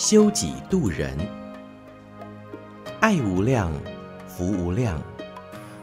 [0.00, 1.14] 修己度人，
[3.00, 3.70] 爱无量，
[4.26, 4.98] 福无量。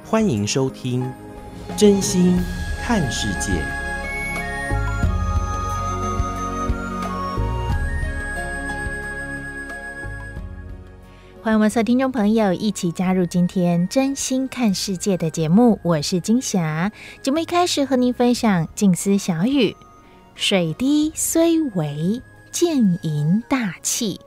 [0.03, 1.03] 欢迎收听
[1.77, 2.35] 《真心
[2.81, 3.51] 看世界》。
[11.43, 16.91] 欢迎我们所有听众朋友一起加入今天《真心看世界》的节目，我是金霞。
[17.21, 19.77] 节目一开始和您分享静思小语：
[20.33, 22.19] 水滴虽微。
[22.59, 24.19] 渐盈大器，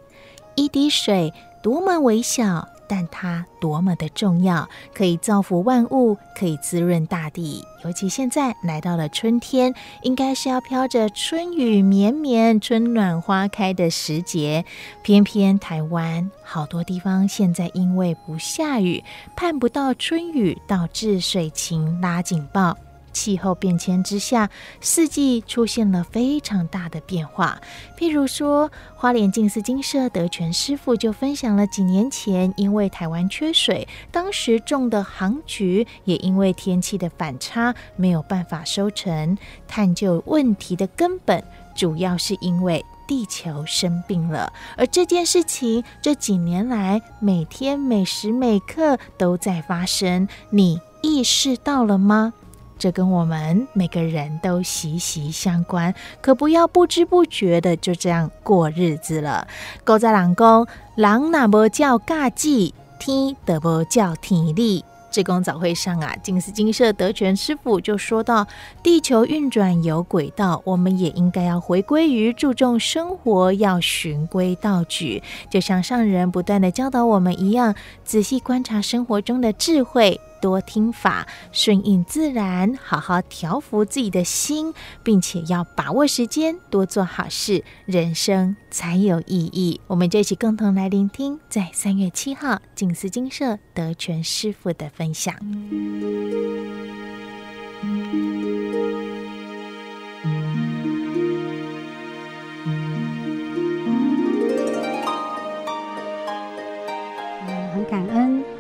[0.55, 7.65] 一滴水多么微小，但它多么的重要，可以造福万物，可以滋润大地。
[7.85, 14.65] 尤其现在来到了春天，应该是要飘着春雨绵绵、春暖花开的时节。
[15.02, 19.02] 偏偏台湾好多地方现在因为不下雨，
[19.35, 22.79] 盼不到春雨，导致水情拉警报。
[23.13, 27.61] 气候变迁之下，四季出现了非常大的变化。
[27.99, 39.37] 譬如说，花莲静思金舍德全师傅就分享了几年前，因为台湾缺水，当时种的杭菊也因为天气的反差没有办法收成。
[39.66, 41.43] 探究问题的根本，
[41.75, 44.53] 主要是因为地球生病了。
[44.77, 52.33] 而这件事情这几年来，每天每时每刻都在发生，你意识到了吗？
[52.80, 59.46] 这跟我们每个人都息息相关，可不要不知不觉的就这样过日子了。
[59.84, 64.82] 古早人讲，人若无照家己，天得不叫体力。
[65.10, 68.46] 志工早会上啊，金斯金舍德全师傅就说到，
[68.82, 77.74] 地球运转有轨道，我们也应该要回归于注重生活，要循规蹈矩，就像上人不断的教导我们一样，
[78.04, 80.19] 仔细观察生活中的智慧。
[80.40, 89.80] 多听法，顺应自然，好好调服自己的心，并且要把握时间，多做好事，人生才有意义。
[89.86, 95.34] 我们就一起共同来聆听，在三月七号静思精舍德全师傅的分享。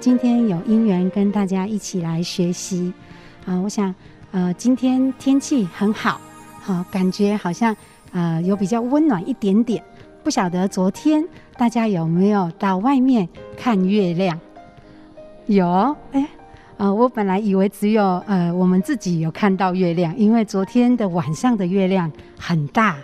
[0.00, 2.90] 今天有因缘跟大家一起来学习，
[3.44, 3.94] 啊、我想，
[4.30, 6.18] 呃，今天天气很好，
[6.62, 7.76] 好、感觉好像，
[8.10, 9.84] 呃，有比较温暖一点点。
[10.24, 11.22] 不晓得昨天
[11.58, 13.28] 大家有没有到外面
[13.58, 14.40] 看月亮？
[15.44, 16.26] 有，哎，
[16.78, 22.96] 呃，我本来以为只有呃我们自己有看到月亮，因为昨天的晚上的月亮很大、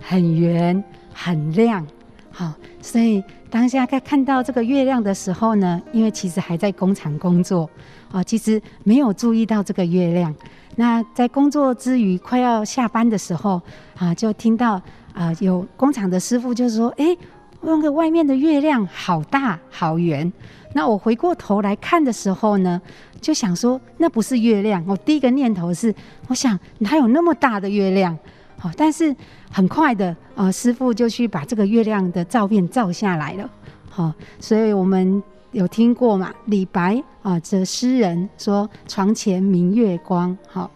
[0.00, 0.82] 很圆、
[1.14, 1.86] 很亮，
[2.32, 2.52] 好，
[2.82, 3.22] 所以。
[3.50, 7.68] 当下在看到这个月亮的时候呢，因为其实还在工厂工作，
[8.12, 10.32] 啊，其实没有注意到这个月亮。
[10.76, 13.60] 那在工作之余，快要下班的时候，
[13.98, 14.80] 啊，就听到
[15.12, 17.16] 啊，有工厂的师傅就说：“哎，
[17.60, 20.32] 那个外面的月亮好大好圆。”
[20.72, 22.80] 那我回过头来看的时候呢，
[23.20, 24.82] 就想说那不是月亮。
[24.86, 25.92] 我第一个念头是，
[26.28, 28.16] 我想哪有那么大的月亮？
[28.62, 29.16] 好，但是
[29.50, 33.50] 很快的，呃，师傅就去把这个月亮的照片照下来了。
[33.88, 35.22] 好，所以我们
[35.52, 36.30] 有听过嘛？
[36.44, 40.36] 李白啊，这诗人说“床前明月光”。
[40.46, 40.70] 好，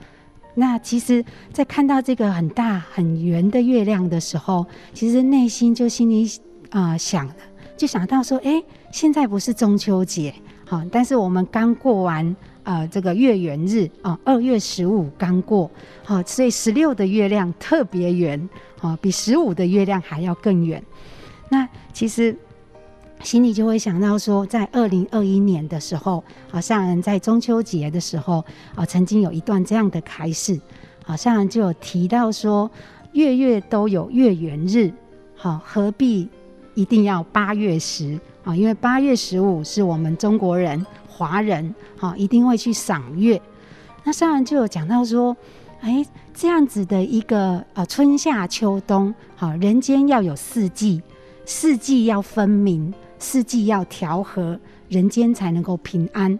[0.55, 1.22] 那其实，
[1.53, 6.27] 在看到这个很大很圆的月亮的时候，其实内心就心里
[6.71, 7.34] 啊想了，
[7.77, 10.34] 就想到说：哎，现在不是中秋节，
[10.66, 12.34] 好，但是我们刚过完。
[12.65, 15.71] 呃，这个月圆日啊，二月十五刚过，
[16.03, 18.49] 好，所以十六的月亮特别圆，
[18.81, 20.83] 啊，比十五的月亮还要更圆。
[21.51, 22.34] 那其实
[23.22, 28.43] 心里就会想到说，在二零二一年的时候，好像人在中秋节的时候
[28.75, 30.59] 啊，曾经有一段这样的开示，
[31.05, 32.71] 好像就有提到说，
[33.13, 34.91] 月月都有月圆日，
[35.37, 36.31] 好，何必
[36.75, 38.57] 一定要八月十啊？
[38.57, 40.84] 因为八月十五是我们中国人。
[41.16, 43.41] 华人哈一定会去赏月，
[44.03, 45.37] 那上人就有讲到说，
[45.81, 51.01] 哎，这样子的一个呃春夏秋冬，好，人间要有四季，
[51.47, 54.59] 四季要分明，四季要调和，
[54.89, 56.39] 人间才能够平安。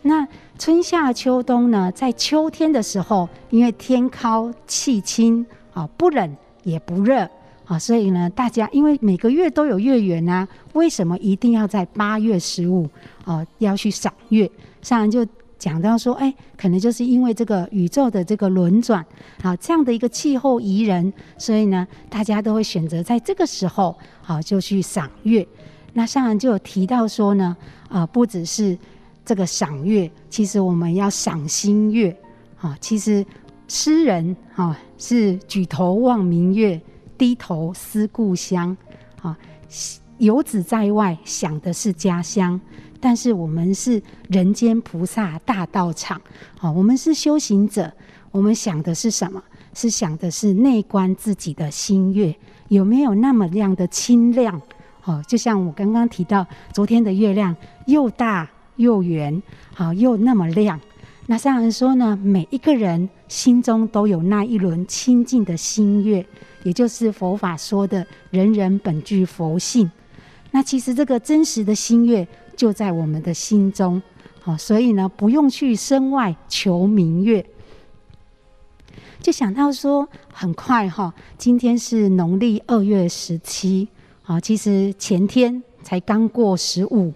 [0.00, 0.26] 那
[0.58, 5.44] 春夏秋冬呢，在秋天的时候，因为天高气清，
[5.74, 7.28] 啊，不冷也不热，
[7.66, 12.88] 啊，所以呢，大家因为每个月都有月圆啊，为什么一定要在八月十五
[13.24, 14.50] 啊要去赏月？
[14.82, 15.26] 上人就
[15.58, 19.02] 讲到说，哎，可能就是因为这个宇宙的这个轮转，
[19.40, 23.96] 啊，这样的一个气候宜人，所以呢，大家都会选择在这个时候，
[24.26, 25.46] 啊，就去赏月。
[25.94, 27.56] 那上人就有提到说呢，
[27.88, 28.76] 啊，不只是
[29.24, 32.14] 这个赏月，其实我们要赏新月，
[32.60, 33.24] 啊，其实
[33.68, 36.78] 诗人啊是举头望明月。
[37.16, 38.76] 低头思故乡，
[39.22, 39.36] 啊，
[40.18, 42.60] 游子在外想的是家乡，
[43.00, 46.20] 但是我们是人间菩萨大道场，
[46.60, 47.92] 啊，我们是修行者，
[48.30, 49.42] 我们想的是什么？
[49.74, 52.32] 是想的是内观自己的心月
[52.68, 54.60] 有没有那么亮的清亮？
[55.02, 57.54] 哦，就像我刚刚提到，昨天的月亮
[57.86, 59.42] 又大又圆，
[59.74, 60.80] 好，又那么亮。
[61.26, 66.24] 那上人说呢，每一个人心中都有那一轮清净的心月。
[66.64, 69.88] 也就是佛法说的“人人本具佛性”，
[70.50, 72.26] 那其实这个真实的心月
[72.56, 74.02] 就在我们的心中，
[74.40, 77.44] 好，所以呢，不用去身外求明月。
[79.20, 83.88] 就想到说，很快哈，今天是农历二月十七，
[84.22, 87.12] 好，其实前天才刚过十五。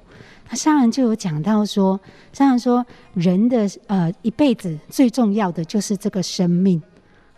[0.50, 1.98] 那上人就有讲到说，
[2.32, 2.84] 上人说，
[3.14, 6.82] 人的呃一辈子最重要的就是这个生命，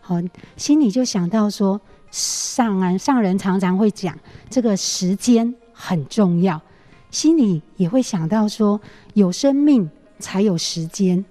[0.01, 0.17] 好，
[0.57, 1.81] 心里就想到说。
[2.11, 4.19] 上人上人常常会讲，
[4.49, 6.61] 这个时间很重要，
[7.11, 8.81] 心里也会想到说，
[9.15, 11.25] 有生命才有时间，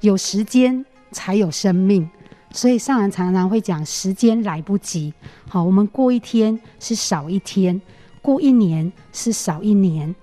[0.00, 2.08] 有时间才有生命，
[2.50, 5.14] 所以上人常常会讲，时间来不及。
[5.48, 7.80] 好，我们过一天是少一天，
[8.20, 10.14] 过一年是少一年，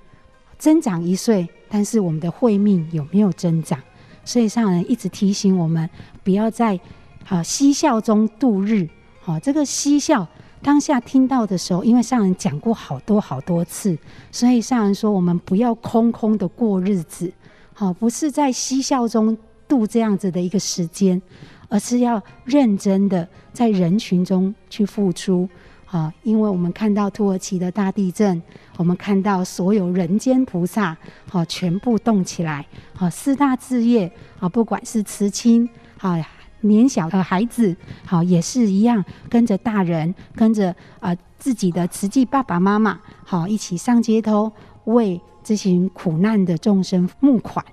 [0.58, 3.80] 增长一岁，但是我们的慧命有没有增长？
[4.26, 5.90] 所以上人一直提醒我们，
[6.24, 6.80] 不要在
[7.28, 8.88] 啊嬉笑中度日。
[9.26, 10.28] 好，这个嬉笑
[10.62, 13.98] 当下听到的时候，因为上人讲过好多好多次，
[14.30, 17.32] 所以上人说我们不要空空的过日子，
[17.74, 21.22] 好，不是在嬉笑中度这样子的一个时间，
[21.70, 25.48] 而是要认真的在人群中去付出，
[25.86, 28.44] 好，因为我们看到土耳其的大地震，
[28.76, 30.98] 我们看到所有人间菩萨，
[31.30, 34.12] 好，全部动起来，好，四大志业，
[34.42, 36.18] 啊，不管是慈亲，好。
[36.64, 37.76] 年小的孩子，
[38.06, 44.52] 好，也是一样，跟着大人，跟着啊、自己的慈济爸爸妈妈，好，一起上街头
[44.86, 47.64] 为这群苦难的众生募款。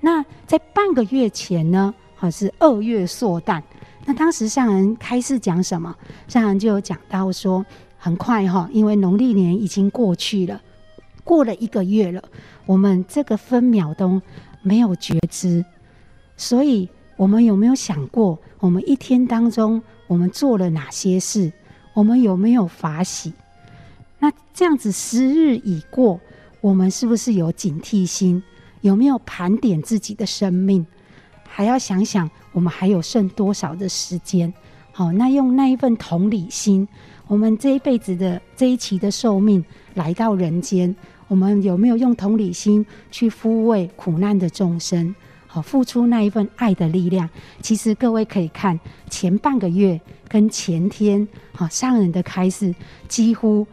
[0.00, 3.62] 那在半个月前呢，好，是二月硕旦。
[4.04, 5.94] 那当时上人开示讲什么？
[6.28, 7.64] 上人就有讲到说，
[7.96, 10.60] 很快哈，因为农历年已经过去了，
[11.24, 12.22] 过了一个月了，
[12.66, 14.20] 我们这个分秒都
[14.62, 15.64] 没有觉知，
[16.36, 16.88] 所以。
[17.16, 21.52] 我们有没有想过，我们一天当中我们做了哪些事？
[21.92, 23.32] 我们有没有法喜？
[24.18, 26.18] 那这样子时日已过，
[26.60, 28.42] 我们是不是有警惕心？
[28.80, 30.84] 有没有盘点自己的生命？
[31.46, 34.52] 还要想想我们还有剩多少的时间？
[34.90, 36.86] 好，那用那一份同理心，
[37.28, 39.64] 我们这一辈子的这一期的寿命
[39.94, 40.94] 来到人间，
[41.28, 45.14] 我们有没有用同理心去抚慰苦难的众生？
[45.54, 47.30] 好，付出那一份爱的力量。
[47.62, 48.76] 其实各位可以看
[49.08, 52.74] 前半个月跟前天，好上人的开示，
[53.06, 53.64] 几乎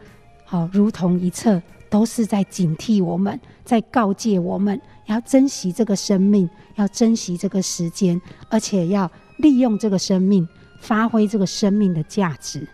[0.44, 1.60] 好如同一册，
[1.90, 10.46] 都是在警惕我们，在告诫我们要珍惜这个生命，要珍惜这个时间，而且要利用这个生命，
[10.78, 12.64] 发挥这个生命的价值。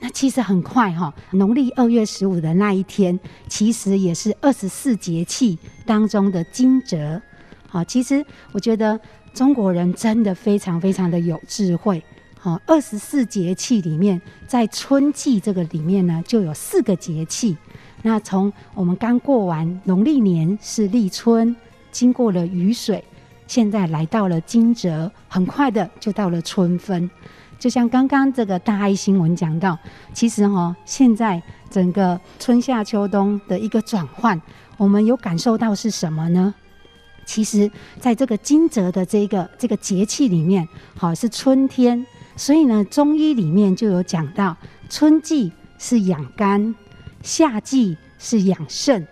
[0.00, 7.22] 那其实很快哈，农历二月十五的那一天，其实也是二十四节气当中的惊蛰。
[7.70, 8.98] 好，其实我觉得
[9.32, 12.02] 中国人真的非常非常的有智慧。
[12.36, 17.56] 好，二十四节气里面，在春季这个里面呢，就有四个节气。
[18.02, 21.54] 那从我们刚过完农历年是立春，
[21.92, 23.04] 经过了雨水，
[23.46, 27.08] 现在来到了惊蛰，很快的就到了春分。
[27.58, 29.78] 就像刚刚这个大爱新闻讲到，
[30.12, 34.40] 其实哈，现在整个春夏秋冬的一个转换，
[34.76, 36.52] 我们有感受到是什么呢？
[37.24, 42.04] 其实，在这个惊蛰的这个这个节气里面，好是春天，
[42.36, 44.56] 所以呢，中医里面就有讲到，
[44.88, 46.74] 春季是养肝，
[47.22, 49.06] 夏季是养肾，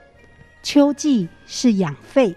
[0.62, 2.34] 秋季是养肺，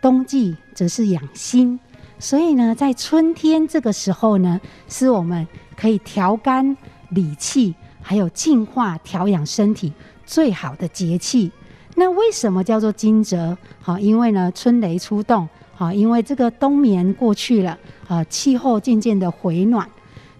[0.00, 1.78] 冬季则是养心。
[2.18, 5.46] 所以呢，在春天这个时候呢，是我们
[5.76, 6.76] 可以调肝
[7.10, 9.92] 理气，还有净化调养身体
[10.24, 11.52] 最好的节气。
[11.94, 13.56] 那为什么叫做惊蛰？
[13.80, 19.88] 好，因为呢，春雷初动，好，因为这个冬眠过去了，啊，气候渐渐的回暖。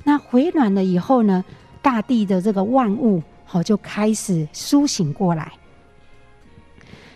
[0.03, 1.45] 那回暖了以后呢，
[1.81, 5.53] 大地的这个万物，好，就开始苏醒过来。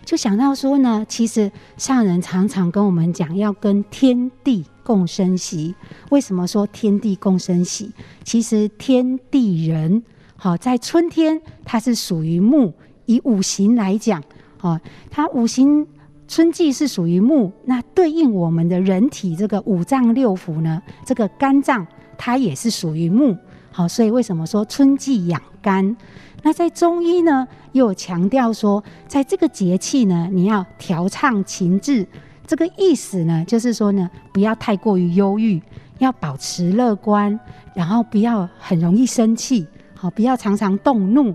[0.05, 5.75] 就想到说呢，其实上人常常跟我们讲，要跟天地共生息。
[6.09, 7.91] 为什么说天地共生息？
[8.23, 10.01] 其实天地人，
[10.35, 12.73] 好，在春天它是属于木，
[13.09, 14.21] 以五行来讲，
[14.61, 15.87] 哦，它五行
[16.27, 21.87] 春季是属于木，那对应我们的人体这个五脏六腑呢，这个肝脏
[22.19, 23.35] 它也是属于木，
[23.71, 25.97] 好，所以为什么说春季养肝？
[26.43, 32.07] 那在中医呢，又强调说，在这个节气呢，你要调畅情志。
[32.45, 35.59] 这个意思呢，就是说呢，不要太过于忧郁，
[35.97, 37.39] 要保持乐观，
[37.73, 41.33] 然后不要很容易生气，好，不要常常动怒。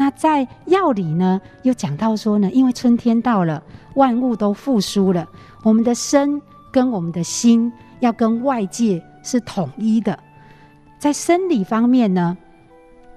[0.00, 3.62] 那在药理呢，又讲到说呢，因为春天到了，
[3.96, 5.28] 万物都复苏了，
[5.62, 6.40] 我们的身
[6.72, 10.18] 跟我们的心要跟外界是统一的。
[10.98, 12.34] 在生理方面呢，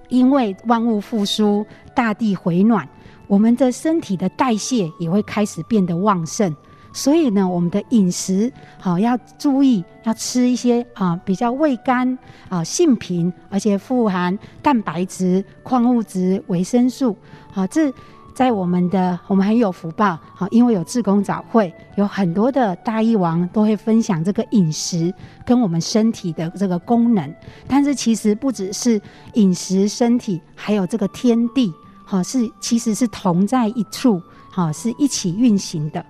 [0.10, 2.86] 因为万物复苏，大地回暖，
[3.28, 6.54] 我们的身体的代谢也会开始变得旺盛。
[6.94, 17.18] 所以呢，我们的饮食好要注意，要吃一些啊比较味甘啊性平，而且富含蛋白质、矿物质、维生素。
[17.52, 17.92] 好，这
[18.36, 20.18] 在我们的我们很有福报。
[20.36, 25.12] 好，因为有志工早会，有很多的大医王都会分享这个饮食
[25.46, 27.36] 跟我们身体的这个功能。
[27.68, 29.02] 但是其实不只是
[29.34, 31.74] 饮食、身体，还有这个天地，
[32.06, 34.22] 好是其实是同在一处，
[34.52, 36.06] 好是一起运行的。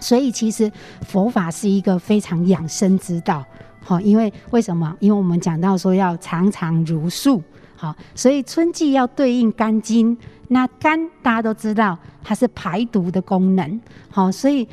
[0.00, 0.70] 所以，其实
[1.02, 3.44] 佛法是一个非常养生之道，
[3.84, 4.96] 好，因为为什么？
[5.00, 7.42] 因为我们讲到说要常常茹素，
[7.74, 10.16] 好，所以春季要对应肝经，
[10.48, 14.66] 那肝大家都知道它是排毒的功能，好，所以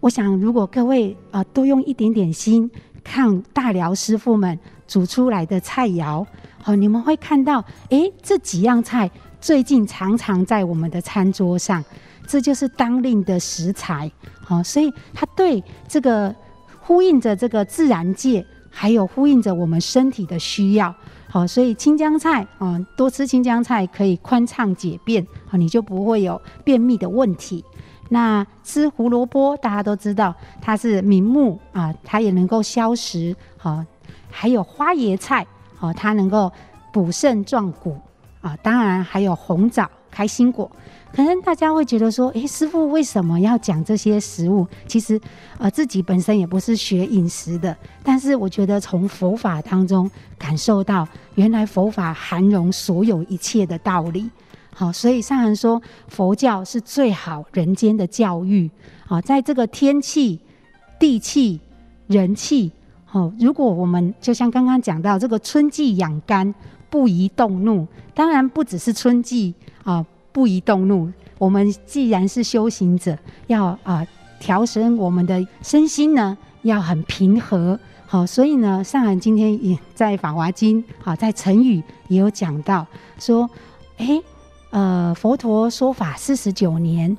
[0.00, 2.70] 我想，如果各位啊多用一点点心，
[3.04, 6.26] 看大寮师傅们煮出来的菜肴，
[6.62, 9.10] 好，你们会看到，哎，这几样菜
[9.40, 11.84] 最近常常在我们的餐桌上。
[12.24, 14.10] 这就是当令的食材，
[14.44, 16.34] 好，所以它对这个
[16.80, 20.94] 呼应着这个自然界，还有呼应着我们身体的需要，
[21.28, 27.64] 好，所以青江菜啊，多吃青江菜可以宽畅解便，好，你就不会有便秘的问题。
[28.08, 33.82] 那吃胡萝卜，大家都知道它是明目啊，它也能够消食，好，
[34.30, 35.46] 还有花椰菜，
[35.76, 36.52] 好，它能够
[36.92, 37.96] 补肾壮骨
[38.42, 40.70] 啊，当然还有红枣、开心果。
[41.12, 44.66] 可能大家会觉得说，诶，师傅为什么要讲这些食物？
[44.86, 45.20] 其实，
[45.58, 54.30] 呃，自己本身也不是学饮食的，但是我觉得从佛法当中感受到，原来佛法含容所有一切的道理。
[54.74, 58.70] 好，所以上人说，佛教是最好人间的教育。
[59.04, 60.40] 好，在这个天气、
[60.98, 61.60] 地气、
[62.06, 62.72] 人气，
[63.04, 66.54] 好，如果我们就像刚刚讲到这个春季养肝，
[66.92, 70.04] 不宜动怒，当然不只是春季啊。
[70.30, 71.10] 不宜动怒。
[71.36, 74.06] 我们既然是修行者，要啊
[74.40, 77.78] 调身我们的身心呢，要很平和。
[78.06, 82.86] 好，所以呢，上人今天也在《法华经》好，在成语也有讲到
[83.18, 83.48] 说，
[83.98, 84.22] 诶，
[84.70, 87.14] 呃，佛陀说法四十九年，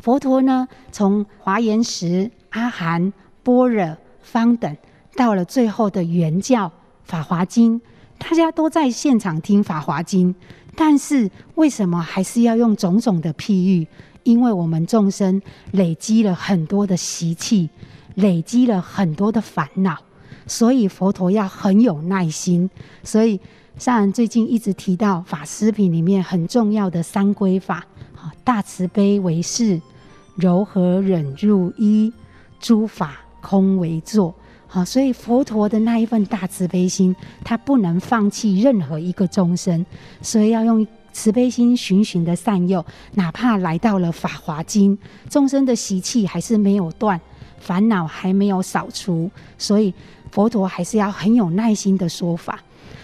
[0.00, 4.74] 佛陀呢从华严时、阿含、般若、方等，
[5.14, 6.68] 到了最后的圆教
[7.04, 7.78] 《法华经》，
[8.20, 10.32] 大家都在现场听《法华经》。
[10.76, 13.88] 但是为什么还是要用种种的譬喻？
[14.22, 17.68] 因为我们众生累积了很多的习气，
[18.14, 19.96] 累积了很多的烦恼，
[20.46, 22.70] 所以佛陀要很有耐心。
[23.02, 23.40] 所以
[23.78, 27.84] 上人最近一直提到法师品里面很重要的三归法：
[28.44, 29.80] 大慈悲为事，
[30.36, 32.12] 柔和忍入一，
[32.60, 34.34] 诸法空为座。
[34.72, 39.84] 好，所以佛陀的那一份大慈悲心，他不能放弃任何一个众生，
[40.22, 42.84] 所以要用慈悲心循循的善诱，
[43.14, 44.96] 哪怕来到了法华经，
[45.28, 47.20] 众生的习气还是没有断，
[47.58, 49.92] 烦恼还没有扫除，所以
[50.30, 52.60] 佛陀还是要很有耐心的说法。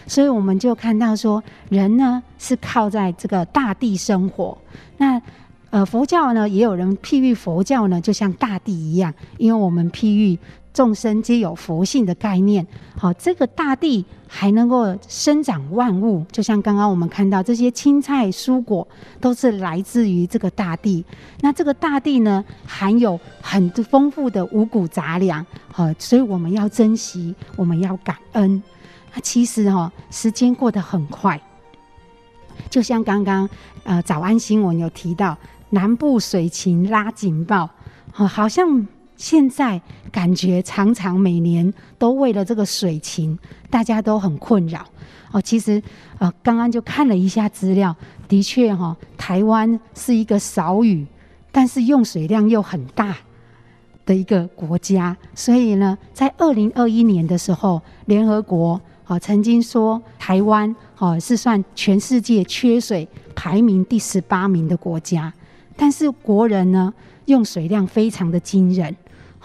[0.07, 4.57] 所以我们就看到说，人呢是靠在这个大地生活，
[4.99, 5.21] 那
[5.71, 10.39] 呃佛教呢也有人譬喻佛教呢就像大地一样，因为我们譬喻。
[10.77, 12.67] 众生皆有佛性的概念，
[12.99, 18.87] 好，这个大地还能够生长万物，就像刚刚我们看到这些青菜蔬果，
[19.19, 21.03] 都是来自于这个大地。
[21.41, 28.63] 那这个大地呢，含有很丰富的五谷杂粮，好，所以我们要珍惜，我们要感恩。
[29.15, 31.41] 那其实哈，时间过得很快，
[32.69, 33.49] 就像刚刚
[33.85, 35.39] 呃早安新闻有提到，
[35.71, 37.71] 南部水情拉警报，
[38.13, 38.87] 好，好像。
[39.17, 39.81] 现在
[40.13, 43.39] 感觉常常每年都为了这个水情，
[43.71, 44.87] 大家都很困扰。
[45.33, 45.83] 哦，其实
[46.19, 47.95] 呃，刚刚就看了一下资料，
[48.29, 51.07] 的确哈、哦，台湾是一个少雨，
[51.51, 53.17] 但是用水量又很大
[54.05, 55.17] 的一个国家。
[55.35, 65.33] 所以呢，在二零二一年的时候，联合国哦曾经说台湾哦是算全世界缺水排名第十八名的国家，
[65.77, 66.95] 但是国人呢
[67.25, 68.95] 用水量非常的惊人。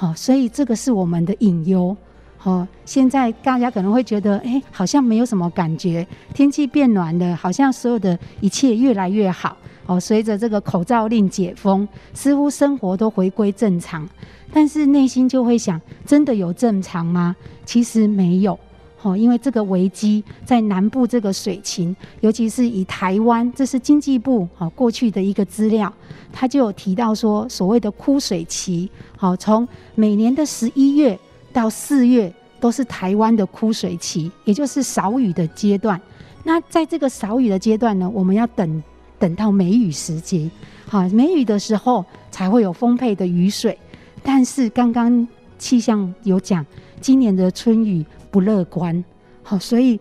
[0.02, 1.96] 哦，所以这个是我们的隐忧。
[2.44, 9.56] 哦，现在大家可能会觉得，哎，好像没有什么感觉，天气变暖了，好像所有的一切越来越好。
[9.86, 14.08] 哦，随着这个口罩令解封，似乎生活都回归正常，
[14.52, 17.36] 但是内心就会想，真的有正常吗？
[17.64, 18.58] 其实没有。
[19.04, 25.92] 哦，因为这个危机在南部这个水情，尤其是以台湾，这是经济部啊过去的一个资料，
[26.32, 31.18] 他就有提到说，所谓的枯水期，好，从每年的十一月
[31.52, 36.00] 到四月都是台湾的枯水期，也就是少雨的阶段。
[36.44, 38.84] 那在这个少雨的阶段呢，我们要等
[39.18, 40.48] 等到梅雨时节，
[40.88, 43.76] 好，梅雨的时候才会有丰沛的雨水。
[44.22, 45.28] 但是刚刚
[45.58, 46.64] 气象有讲，
[47.00, 48.06] 今年的春雨。
[48.32, 49.04] 不乐观，
[49.44, 50.00] 好，所以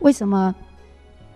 [0.00, 0.54] 为什么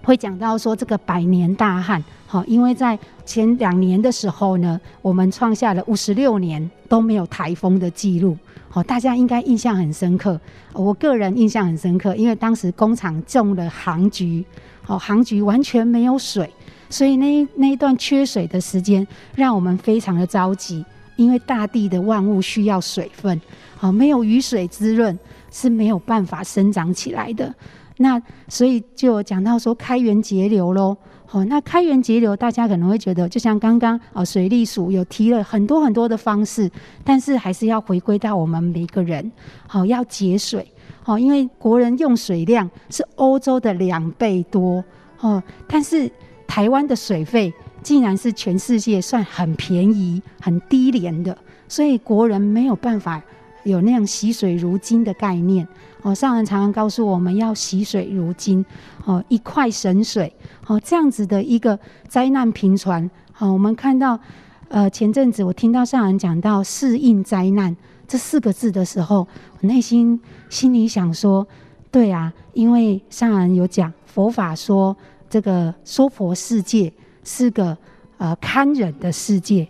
[0.02, 2.04] 会讲到说这个百年大旱？
[2.26, 8.36] 好，因为在前两年的时候呢，我们创下了五十六年都没有台风的记录。
[8.68, 10.38] 好，大家应该印象很深刻。
[10.72, 14.44] 我个人印象很深刻，因为当时工厂种了杭菊，
[14.82, 16.50] 好，杭菊完全没有水，
[16.90, 20.84] 所以那那一段缺水的时间，让我们非常的着急，
[21.14, 23.40] 因为大地的万物需要水分，
[23.76, 25.16] 好，没有雨水滋润。
[25.54, 27.54] 是没有办法生长起来的，
[27.98, 30.96] 那所以就讲到说开源节流喽。
[31.26, 36.68] 好，那开源节流，大家可能会觉得，就像刚刚啊水利署有提了很多很多的方式，
[37.04, 39.30] 但是还是要回归到我们每个人，
[39.68, 40.66] 好，要节水。
[41.04, 44.82] 好，因为国人用水量是欧洲的两倍多，
[45.20, 46.10] 哦，但是
[46.48, 51.36] 台湾的水费竟然是全世界算很便宜、很低廉的，
[51.68, 53.22] 所以国人没有办法。
[53.64, 55.66] 有那样惜水如金的概念
[56.02, 58.64] 哦，上人常常告诉我们要惜水如金
[59.04, 60.32] 哦，一块神水
[60.66, 64.18] 哦，这样子的一个灾难频传好，我们看到
[64.68, 67.74] 呃前阵子我听到上人讲到适应灾难
[68.06, 69.26] 这四个字的时候，
[69.60, 71.46] 我内心心里想说，
[71.90, 74.96] 对啊，因为上人有讲佛法说
[75.30, 76.92] 这个娑婆世界
[77.24, 77.76] 是个
[78.18, 79.66] 呃堪忍的世界，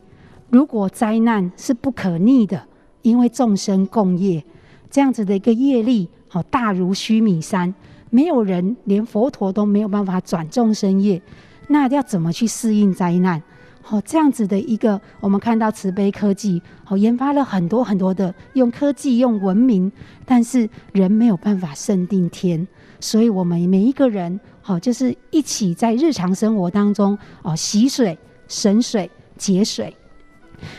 [0.50, 2.60] 如果灾难是不可逆的。
[3.04, 4.42] 因为众生共业，
[4.90, 7.72] 这样子的一个业力，好大如须弥山，
[8.08, 11.20] 没有人连佛陀都没有办法转众生业，
[11.68, 13.42] 那要怎么去适应灾难？
[13.82, 19.92] 好，这样子的一个，我们看到慈悲科技，好研发了很多很多的用科技用文明，
[20.24, 22.66] 但是人没有办法胜定天，
[22.98, 29.94] 所以我们每一个人，好就是一起在日常生活当中，哦洗水、省水、节水，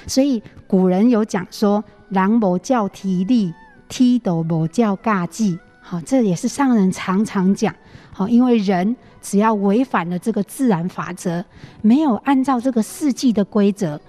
[0.07, 1.83] 所以古人有讲说。
[2.09, 3.51] 人无照天理，
[3.89, 5.57] 天都无照家纪。
[5.81, 7.73] 好，这也是上人常常讲。
[8.11, 11.43] 好，因为人只要违反了这个自然法则，
[11.81, 13.99] 没有按照这个四季的规则，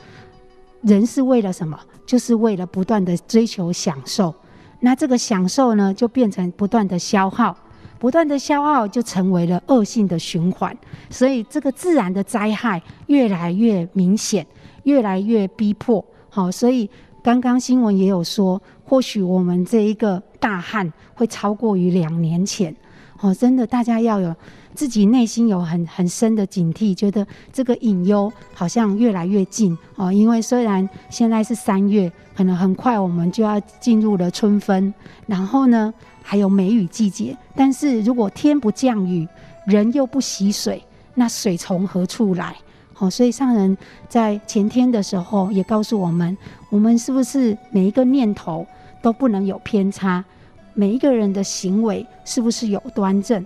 [0.82, 1.80] 人是为了什么？
[2.04, 4.32] 就是为了不断的追求享受。
[4.80, 7.56] 那这个享受呢，就变成不断的消耗，
[7.98, 10.76] 不断的消耗就成为了恶性的循环。
[11.08, 14.46] 所以，这个自然的灾害越来越明显，
[14.86, 16.04] 越来越逼迫。
[16.28, 16.90] 好，所以。
[17.26, 22.72] 刚刚新闻也有说，或许我们这一个大旱会超过于两年前，
[23.18, 24.32] 哦，真的，大家要有
[24.74, 30.12] 自己内心有很很深的警惕，觉得这个隐忧好像越来越近哦。
[30.12, 34.94] 因为虽然现在是三月，可能很快我们就要进入了春分，
[35.26, 39.26] 然后呢还有梅雨季节，但是如果天不降雨，
[39.66, 40.80] 人又不惜水，
[41.14, 42.54] 那水从何处来？
[42.98, 43.76] 好，所以上人
[44.08, 46.34] 在前天的时候也告诉我们，
[46.70, 48.66] 我们是不是每一个念头
[49.02, 50.24] 都不能有偏差，
[50.72, 53.44] 每一个人的行为是不是有端正？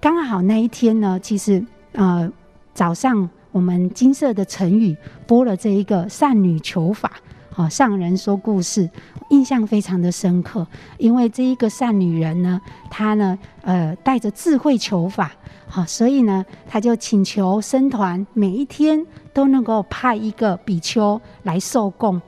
[0.00, 2.26] 刚好那一天呢，其实呃
[2.72, 4.96] 早上我们金色的成语
[5.26, 7.12] 播了这一个善女求法，
[7.56, 8.90] 好，上人说故事，
[9.30, 10.66] 印象非常的深刻，
[10.98, 15.30] 因为这一个善女人呢，她呢呃带着智慧求法。
[15.68, 22.20] 好，所以呢，她就请求僧团每一天都能够派一个比丘来受供。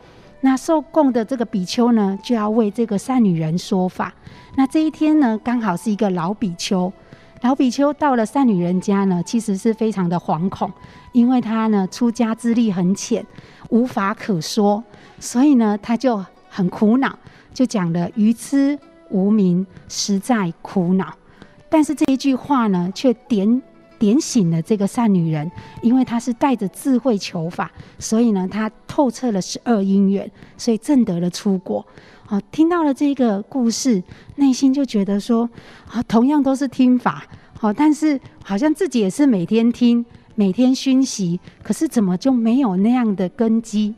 [0.43, 4.15] 那受供的这个比丘呢，就要为这个善女人说法。
[4.55, 6.93] 那这一天呢，刚好是一个老比丘。
[7.43, 10.73] 老比丘到了善女人家呢，其实是非常的惶恐，
[11.13, 13.25] 因为他呢出家资历很浅，
[13.69, 14.83] 无法可说，
[15.21, 17.17] 所以呢，他就很苦恼，
[17.53, 18.77] 就讲了愚痴
[19.11, 21.15] 无明，实在苦恼。
[21.69, 23.63] 但是这一句话呢，却点
[23.99, 25.51] 点醒了这个善女人，
[25.83, 31.85] 因为她是带着智慧求法，所以呢，她透彻了十二因缘，所以证得了初果。
[32.29, 34.03] 好，听到了这个故事，
[34.35, 35.49] 内心就觉得说，
[35.89, 37.25] 啊，同样都是听法，
[37.57, 43.95] 好，但是好像自己也是每天听，每天熏习，可是怎么就没有那样的根基？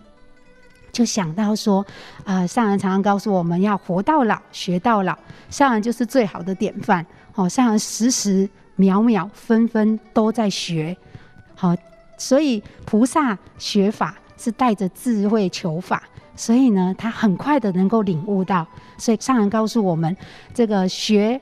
[0.92, 1.84] 就想到说，
[2.24, 5.16] 啊，上人常常告诉我们要活到老，学到老，
[5.48, 7.04] 上人就是最好的典范。
[7.32, 10.94] 好，上人时时秒秒分分都在学，
[11.54, 11.74] 好，
[12.18, 16.02] 所以菩萨学法是带着智慧求法，
[16.38, 18.66] 所以呢，他很快的能够领悟到。
[18.96, 20.16] 所以上人告诉我们，
[20.54, 21.38] 这个学，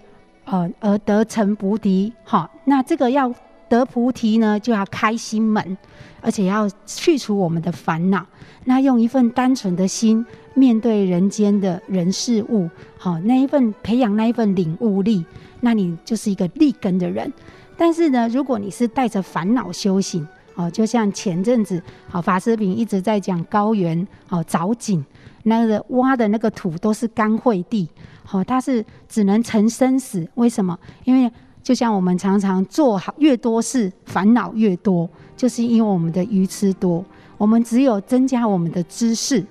[0.46, 3.32] 呃，而得成菩提，好，那这个要。
[3.68, 5.76] 得菩提呢，就要开心门，
[6.20, 8.24] 而且要去除我们的烦恼。
[8.62, 15.26] 那用一份单纯的心面对人间的人事物，好，那一份培养那一份领悟力，
[15.62, 17.32] 那你就是一个立根的人。
[17.76, 20.24] 但是呢，如果你是带着烦恼修行，
[20.56, 25.04] 哦，就像前阵子，好，法师品一直在讲高原，哦，凿井，
[25.44, 27.88] 那个挖的那个土都是干秽地，
[28.24, 30.26] 好，它是只能成生死。
[30.34, 30.76] 为什么？
[31.04, 31.30] 因为
[31.62, 37.04] 就像我们常常做好越多事，烦恼越多，就是因为我们的愚痴多。
[37.36, 39.44] 我们只有增加我们的知识，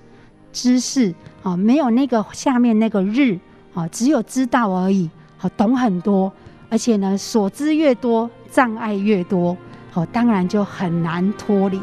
[0.52, 1.14] 知识
[1.44, 3.38] 啊，没有那个下面那个日
[3.76, 5.08] 啊，只有知道而已。
[5.38, 6.32] 好，懂很多，
[6.70, 9.56] 而且呢，所知越多，障碍越多，
[9.96, 11.80] 好，当然就很难脱离。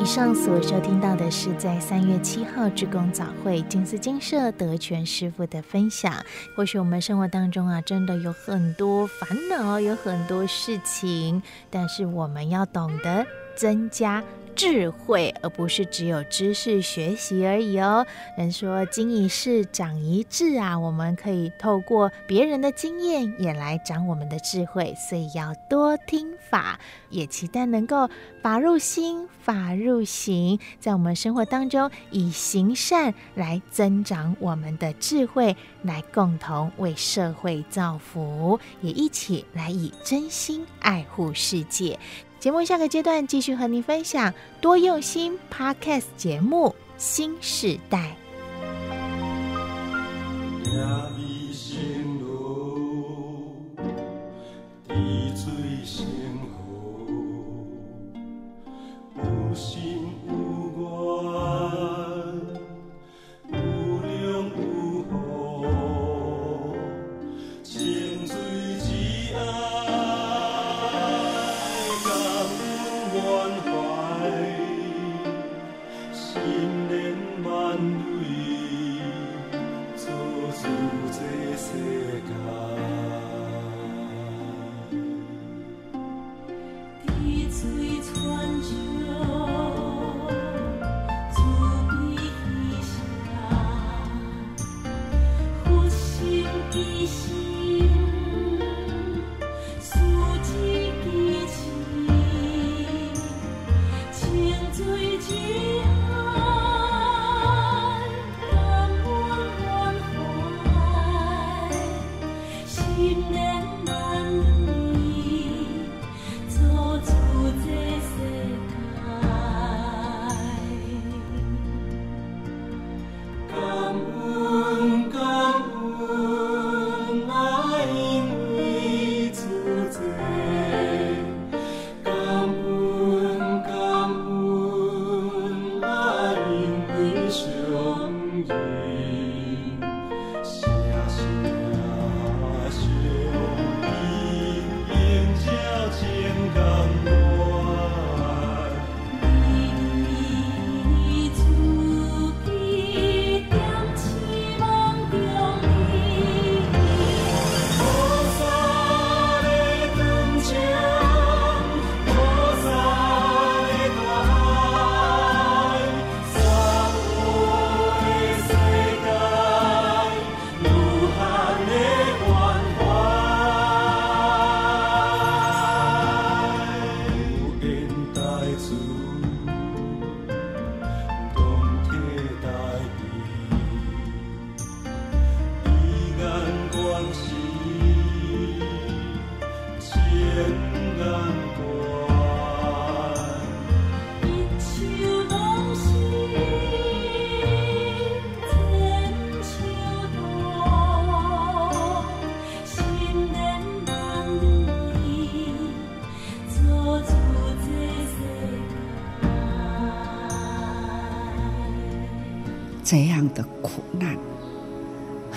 [0.00, 6.12] 以上所收听到的是在三月七号志工早会金丝金舍德全师傅的分享。
[6.56, 13.24] 或许我们生活当中啊，真的有很多烦恼，有很多事情，但是我们要懂得
[13.54, 14.20] 增加。
[14.58, 18.04] 智慧，而不是只有知识学习而已哦。
[18.36, 28.10] 人说经一事长一智啊，我们可以透过别人的经验也来长我们的智慧，所以要多听法，也期待能够
[28.42, 41.96] 法入心，法入行，在我们生活当中以行善来增长我们的智慧，来共同为社会造福，也一起来以真心爱护世界。
[42.40, 48.16] 节目下个阶段继续和您分享多用心 Podcast 节目新时代。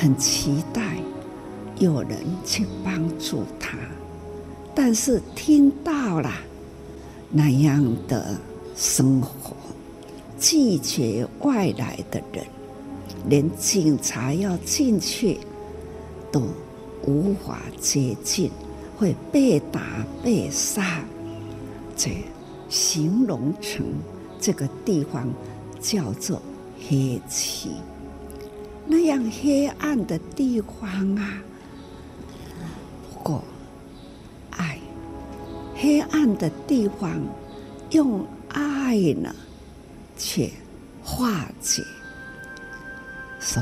[0.02, 0.98] 很期待
[1.78, 3.78] 有人去帮助他，
[4.74, 6.32] 但是听到了
[7.30, 8.36] 那样的
[8.76, 9.56] 生活，
[10.40, 12.44] 拒绝外来的人，
[13.28, 15.38] 连警察要进去
[16.32, 16.42] 都
[17.06, 18.50] 无法接近，
[18.98, 21.04] 会被打被杀，
[21.96, 22.10] 这
[22.70, 23.86] 形容成
[24.40, 25.32] 这个地方
[25.80, 26.42] 叫做。
[26.90, 27.70] 黑漆，
[28.86, 31.42] 那样黑暗的地方啊！
[33.14, 33.44] 不过，
[34.52, 34.80] 爱，
[35.76, 37.22] 黑暗的地方，
[37.92, 39.34] 用爱呢，
[40.18, 40.54] 去
[41.04, 41.84] 化解。
[43.40, 43.62] 所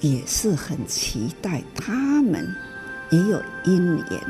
[0.00, 2.54] 以，也是很期待他们
[3.10, 4.20] 也有因缘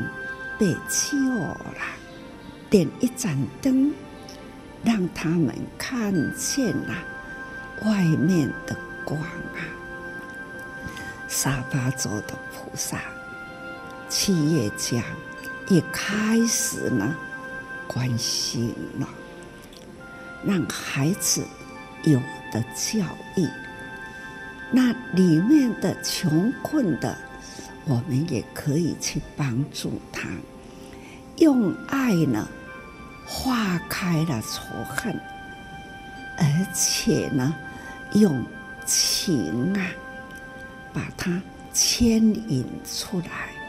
[0.58, 1.76] 被救了，
[2.70, 3.92] 点一盏灯，
[4.84, 6.94] 让他们看见了。
[7.84, 9.60] 外面的广啊，
[11.28, 13.00] 沙巴州的菩萨、
[14.08, 15.02] 企业家
[15.68, 17.16] 也开始呢
[17.86, 19.08] 关心了，
[20.44, 21.44] 让孩子
[22.04, 22.20] 有
[22.52, 23.04] 的教
[23.36, 23.46] 育。
[24.70, 27.16] 那里面的穷困的，
[27.84, 30.28] 我们也可以去帮助他，
[31.36, 32.48] 用爱呢
[33.26, 35.14] 化开了仇恨，
[36.38, 37.54] 而且呢。
[38.14, 38.44] 用
[38.84, 39.86] 情啊，
[40.92, 41.40] 把它
[41.72, 43.61] 牵引出来。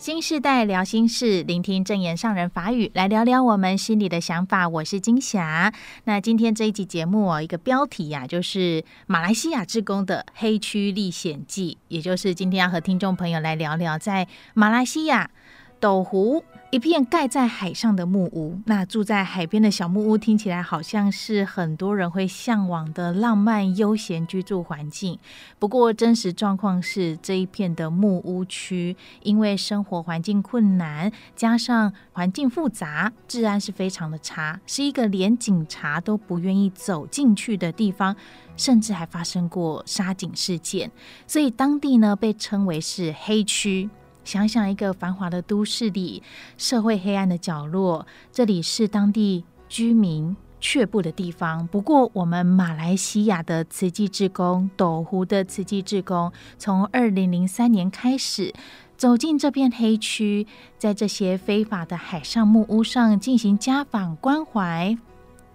[0.00, 4.66] 新时代聊心事，聆听证言上人法语，来聊聊我们心里的想法。
[4.66, 5.74] 我是金霞。
[6.04, 15.30] 那今天这一集节目哦，一个标题呀、就是马来西亚志工的黑区历险记，也就是今天要和听众朋友来聊聊，在马来西亚
[15.78, 16.42] 斗湖。
[16.70, 25.18] 一片盖在海上的木屋，那住在海边的小木屋听起来好像是很多人会向往的浪漫悠闲居住环境。
[25.58, 38.14] 不过，真实状况是这一片的木屋区，因为生活环境困难，加上环境复杂，治安是非常的差，是一个连警察都不愿意走进去的地方，
[38.56, 40.88] 甚至还发生过杀警事件，
[41.26, 43.90] 所以当地呢被称为是黑区。
[44.30, 46.22] 想想一个繁华的都市里，
[46.56, 51.66] 社会黑暗的角落，这里是当地居民却步的地方。
[51.66, 58.54] 不过，我们马来西亚的慈济志工，斗湖的慈济志工，从二零零三年开始
[58.96, 60.46] 走进这片黑区，
[60.78, 64.96] 在这些非法的海上木屋上进行家访关怀。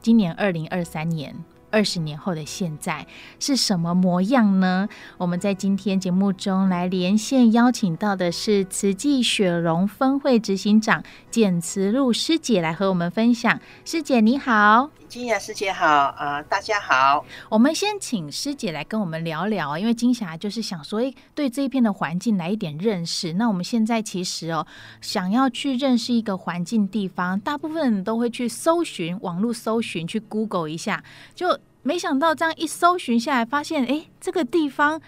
[0.01, 1.33] 今年二零二三年。
[1.75, 3.05] 二十年后的现在
[3.37, 4.87] 是什么模样呢？
[5.17, 13.59] 我们在今天节目中来连线邀请到的是慈济雪融分会执行长简慈露师姐来和我们分享。
[13.83, 17.23] 师姐你好，金霞师姐好，呃，大家好。
[17.49, 23.33] 我们先请师姐来跟我们聊聊，因为金霞就是想说，诶，对这一片的环境来一点认识。
[23.33, 24.65] 那我们现在其实哦，
[25.01, 31.59] 想要去认识一个环境地方，大部分人都会去搜寻网络搜寻，去 Google 一下，就。
[31.87, 34.99] 没想到这样一搜寻下来，发现哎，这个地方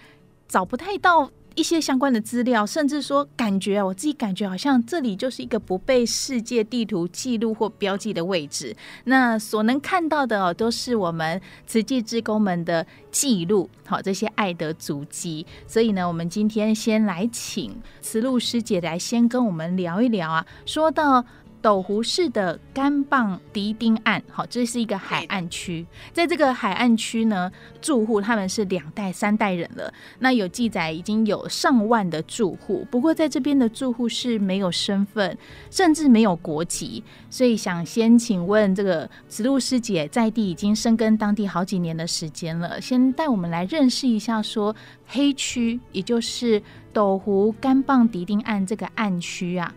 [0.48, 8.76] 找不太到一些相关的资料，甚至说感觉我自己感觉好像这里就是一个不被世界地图记录或标记的位置。
[9.06, 15.44] 那所能看到的哦，都是我们慈济志工们的记录，好，这些爱的足迹。
[15.66, 21.26] 所以呢，我们今天先来请慈露师姐来先跟我们聊一聊啊，说到。
[21.62, 25.86] 斗湖市的甘棒迪丁岸，好，这是一个海岸区。
[26.14, 29.94] 在这个海岸区呢，住户他们是两代、三代人了。
[30.20, 35.38] 那有记载已经有上万的住户，不过在这边的住户是没有身份，
[35.70, 37.04] 甚至没有国籍。
[37.30, 46.62] 所以想先请问这个子路师姐，在地已经深耕当地好几年的时间了，先带我们来认识一下，说黑区，也就是
[46.94, 49.74] 斗湖甘棒迪丁岸这个岸区啊。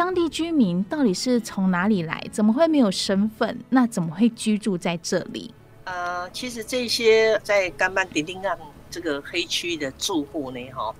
[0.00, 2.26] 当地居民到底是从哪里来？
[2.32, 3.58] 怎么会没有身份？
[3.68, 5.52] 那怎么会居住在这里？
[5.84, 8.58] 呃，其实这些在甘班迪丁岸
[8.88, 10.94] 这个黑区的住户呢，哈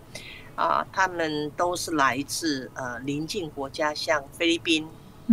[0.55, 4.87] 啊，他们都是来自呃邻近国家，像菲律宾、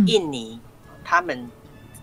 [0.06, 1.46] 印尼，嗯、他们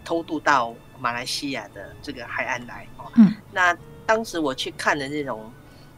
[0.04, 2.88] 偷渡到马来西亚的这个海岸来。
[3.16, 3.76] 嗯，那
[4.06, 5.52] 当时我去看的那种，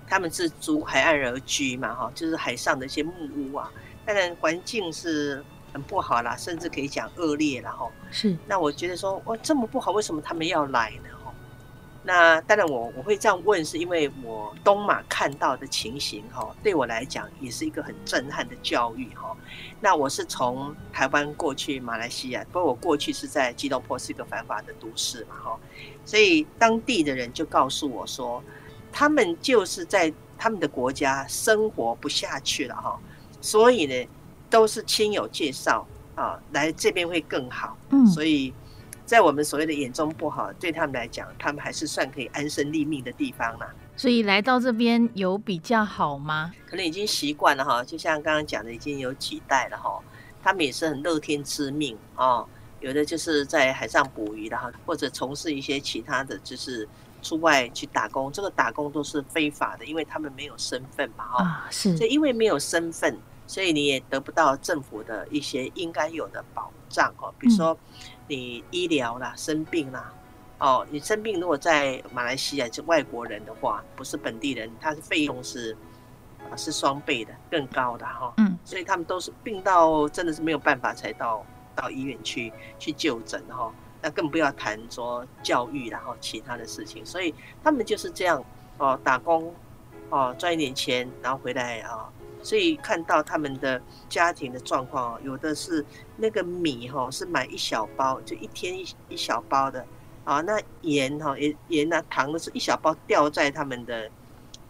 [0.08, 3.69] 他们是逐海岸而居嘛，哈，就是海上的一些木屋啊，
[4.06, 5.43] 当然环境是。
[5.77, 7.87] 很不好啦，甚至可以讲恶劣了哈。
[8.09, 11.09] 是，那我觉得说，哇，这么不好，为什么他们要来呢？
[11.23, 11.31] 哈，
[12.03, 19.37] 那当然我，我我会这样问，是因为我东马看到的情形哈，对我来讲也是一个很震撼的教育哈。
[19.79, 25.59] 那我是从台湾过去马来西亚，不过我过去是在吉隆坡，是一个繁华的都市嘛哈，
[26.03, 28.43] 所以当地的人就告诉我说，
[28.91, 32.99] 他们就是在他们的国家生活不下去了哈，
[33.41, 34.07] 所以呢，
[34.49, 38.53] 都是亲友介绍啊，来这边会更好，嗯，所以。
[39.05, 43.73] 在我们所谓的眼中不好，对他们来讲，他们还是算可以安身立命的地方啦。
[43.95, 46.51] 所以来到这边有比较好吗？
[46.65, 49.97] 可能已经习惯了哈，就像刚刚讲的，已经有几代了哈。
[50.43, 52.43] 他们也是很乐天知命啊，
[52.81, 56.86] 有的就是在海上捕鱼的哈，或者从事一些其他的就是
[57.21, 58.29] 出外去打工。
[58.29, 61.45] 这个打工都是非法的，因为他们没有身份嘛哈。
[61.45, 61.95] 啊，是。
[61.95, 67.73] 所以因为没有身份，所以你也得不到政府的一些应该有的保障哦，比如说。
[67.73, 67.77] 嗯
[68.29, 70.13] 你医疗啦，生病啦，
[70.60, 75.73] 哦，你生病如果在马来西亚是外国人的话，不是本地人，他的费用是
[76.51, 78.33] 啊是双倍的，更高的哈。
[78.36, 81.41] 嗯，所以他们都是病到真的是没有办法才到
[81.73, 83.73] 到医院去去就诊哈。
[84.01, 87.33] 那更不要谈说教育然后其他的事情，所以
[87.63, 88.43] 他们就是这样
[88.77, 89.55] 哦，打工
[90.10, 92.10] 哦赚一点钱，然后回来啊。
[92.47, 99.86] 所以看到他们的家庭的状况哦，有的是那个米哈是买一小包，就一天一一小包的
[100.23, 100.39] 啊。
[100.39, 104.10] 那盐哈盐盐啊糖的是一小包吊在他们的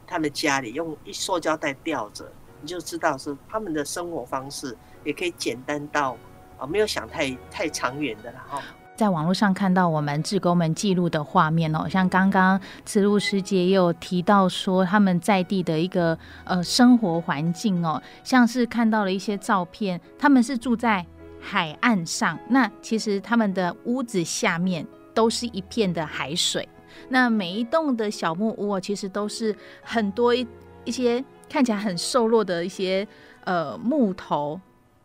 [0.08, 2.28] 他们家里，用一塑胶袋吊着，
[2.62, 6.18] 你就知道是他们的生活方式也可以简单到
[6.58, 8.60] 啊，没有想太太长远的了哈。
[8.98, 21.06] 在网络上看到我们志工们记录的画面哦，像刚刚慈露师姐也有提到说他们在地的一个呃生活环境哦，像是看到了一些照片，他们是住在
[21.40, 26.68] 海岸上，那其实他们的屋子下面都是一片的海水，
[27.10, 30.46] 那每一栋的小木屋其实都是很多一
[30.86, 33.08] 一些看起来很瘦弱的一些
[33.44, 34.60] 呃木头，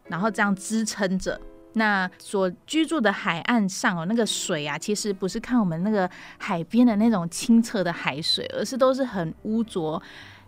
[0.09, 1.39] 然后这样支撑着。
[1.75, 6.09] 那所居住的海岸上哦，那个水啊，其实不是看我们那个
[6.39, 10.03] 海边的那种清澈的海水，而是都是很污浊、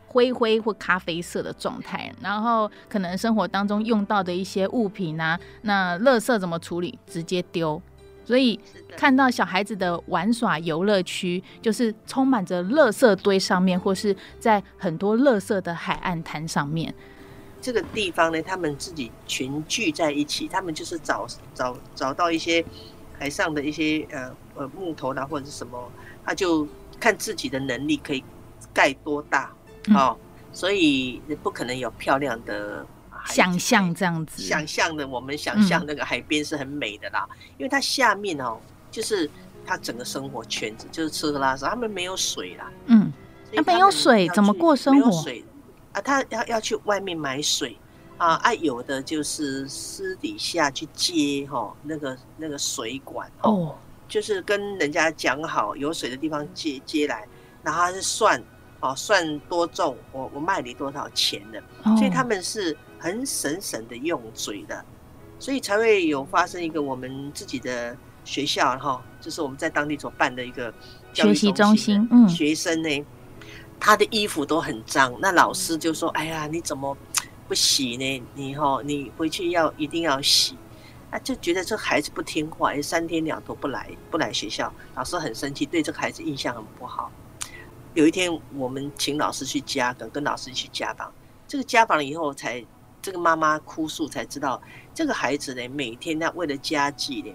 [0.07, 2.13] 灰灰或咖啡色的状态。
[2.21, 6.99] 然后可能生活当中用到的一些物品啊，那垃圾怎么处理？
[7.07, 7.81] 直接丢。
[8.27, 8.59] 所以
[8.97, 16.95] 看到小孩子的玩耍游乐区，就是充满着垃圾堆上面，或是在很多垃圾的海岸滩上面。
[17.65, 22.63] 这个地方呢，他们自己群聚在一起，他们就是找找找到一些
[23.19, 25.91] 海上的一些呃呃木头啦，或者是什么，
[26.27, 26.69] 他就
[27.01, 28.23] 看自己的能力可以
[28.75, 29.51] 盖多大
[29.95, 30.15] 哦，
[30.53, 32.85] 所以不可能有漂亮的
[33.29, 34.43] 想象这样子。
[34.43, 38.59] 想象的，我们想象那个海边是很美的啦，因为它下面哦，
[38.91, 39.31] 就是
[39.65, 43.11] 它整个生活圈子就是吃喝拉撒，他们没有水啦，嗯，
[43.57, 45.25] 他没有水怎么过生活？
[45.95, 47.77] 啊，他要要去外面买水
[48.19, 53.69] 啊，啊，有的就是私底下去接哈、哦，那个那个水管哦，oh.
[54.09, 57.27] 就是跟人家讲好有水的地方接接来，
[57.63, 58.43] 然后他是算
[58.81, 61.97] 哦，算多重，我我卖你多少钱的，oh.
[61.97, 64.85] 所以他们是很省省的用嘴的，
[65.39, 70.75] 所以才会有发生一个我们自己的学校哈、哦，就是我们在当地所办的一个
[71.13, 73.05] 学习中心，嗯，学生呢。
[73.79, 76.97] 他的衣服都很脏，那老师就说：“哎呀，你怎么
[77.47, 78.23] 不洗呢？
[78.35, 80.57] 你哈，你回去要一定要洗。”
[81.11, 87.13] 啊，就觉得这孩子不听话，三天两头不来不来学校，老师很生气，对这个孩子印象很不好。
[87.93, 91.13] 有一天，我们请老师去家访，跟老师去家访。
[91.47, 92.65] 这个家访以后才，
[93.01, 94.61] 这个妈妈哭诉，才知道
[94.93, 97.31] 这个孩子呢，每天他为了家计呢，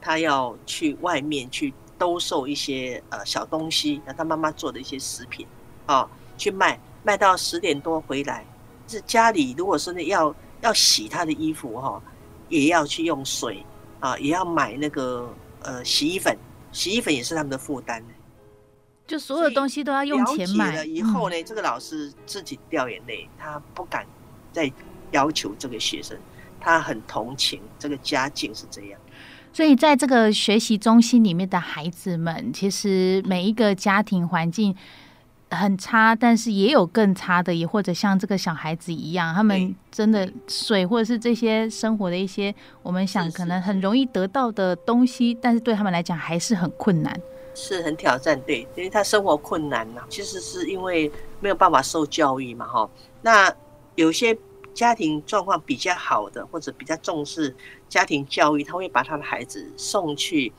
[0.00, 5.46] 他要去外面去兜售一些呃小东西，那他妈妈做的一些食品。
[5.94, 8.44] 哦，去卖卖到十点多回来，
[8.86, 12.02] 是家里如果说呢要要洗他的衣服哈、哦，
[12.48, 13.64] 也要去用水
[13.98, 15.28] 啊，也要买那个
[15.62, 16.36] 呃洗衣粉，
[16.70, 18.02] 洗衣粉也是他们的负担。
[19.06, 24.06] 就所有东西都要用钱买了以后呢，嗯、这个老师自己掉眼泪，他不敢
[24.52, 24.70] 再
[25.10, 26.16] 要求这个学生，
[26.60, 29.00] 他很同情这个家境是这样。
[29.52, 34.76] 所以在这个学习中心里面的孩子们，其实每一个家庭环境。
[35.50, 47.20] 很差，但是也有更差的，也或者像这个小孩子一样，他们真的水或者是这些生活的一些，我们想可能很容易得到的东西，但是对他们来讲还是很困难，
[47.54, 48.40] 是很挑战。
[48.42, 52.88] 对，因为他生活困难呐，其实是因为没有办法受教育嘛，哈。
[53.22, 53.52] 那
[53.96, 54.36] 有些
[54.72, 57.54] 家庭状况比较好的，或者比较重视
[57.88, 60.52] 家庭教育，他会把他的孩子送去，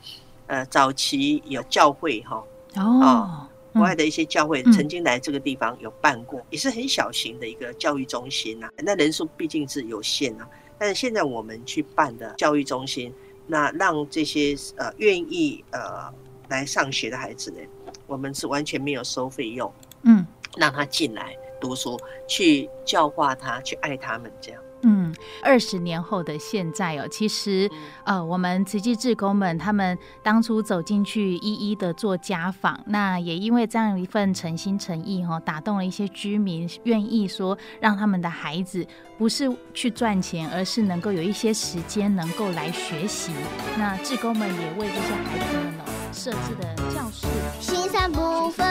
[0.46, 2.44] 呃，早期有教会哈。
[2.76, 8.70] 哦，国外的一些教会曾经来这个地方有办过，也是很小型的一个教育中心呐。
[8.78, 10.48] 那人数毕竟是有限啊，
[10.78, 13.12] 但是现在我们去办的教育中心，
[13.46, 16.12] 那让这些呃愿意呃
[16.48, 17.58] 来上学的孩子呢，
[18.06, 20.24] 我们是完全没有收费用，嗯，
[20.56, 21.98] 让他进来读书，
[22.28, 24.61] 去教化他，去爱他们这样。
[24.84, 27.70] 嗯，二十年后的现在哦，其实
[28.04, 38.84] 呃，我们慈济志工们他们当初走进去，一一的做家访，那也因为这样一份诚心诚意哈，打动了一些居民，愿意说让他们的孩子
[39.16, 43.32] 不是去赚钱，而是能够有一些时间能够来学习。
[43.78, 47.28] 那志工们也为这些孩子们哦设置的教室，
[47.60, 48.66] 心善不分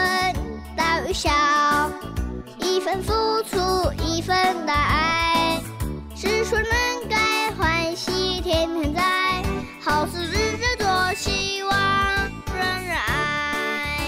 [0.76, 1.30] 大与小，
[2.60, 3.12] 一份付
[3.44, 3.58] 出
[4.04, 4.36] 一份
[4.66, 5.31] 爱。
[6.24, 9.42] 是说能该欢喜天天在，
[9.80, 11.76] 好事日日多，希望
[12.56, 14.06] 人人爱。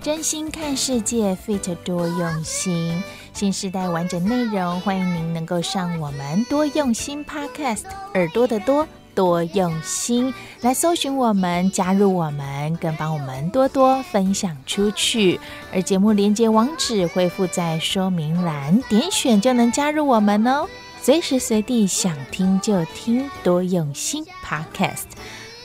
[0.00, 3.04] 真心看世界，Fit 多用心。
[3.34, 7.82] 新时代完整内容，欢迎您能够上我们多用心 Podcast，
[8.14, 8.88] 耳朵的多。
[9.14, 15.38] 多用心来搜寻我们，加入我们，更帮我们多多分享出去。
[15.72, 20.66] 而节目连接网址会附在说明栏，点选就能加入我们哦。
[21.04, 25.02] 随时随地想听就听，多用心 Podcast，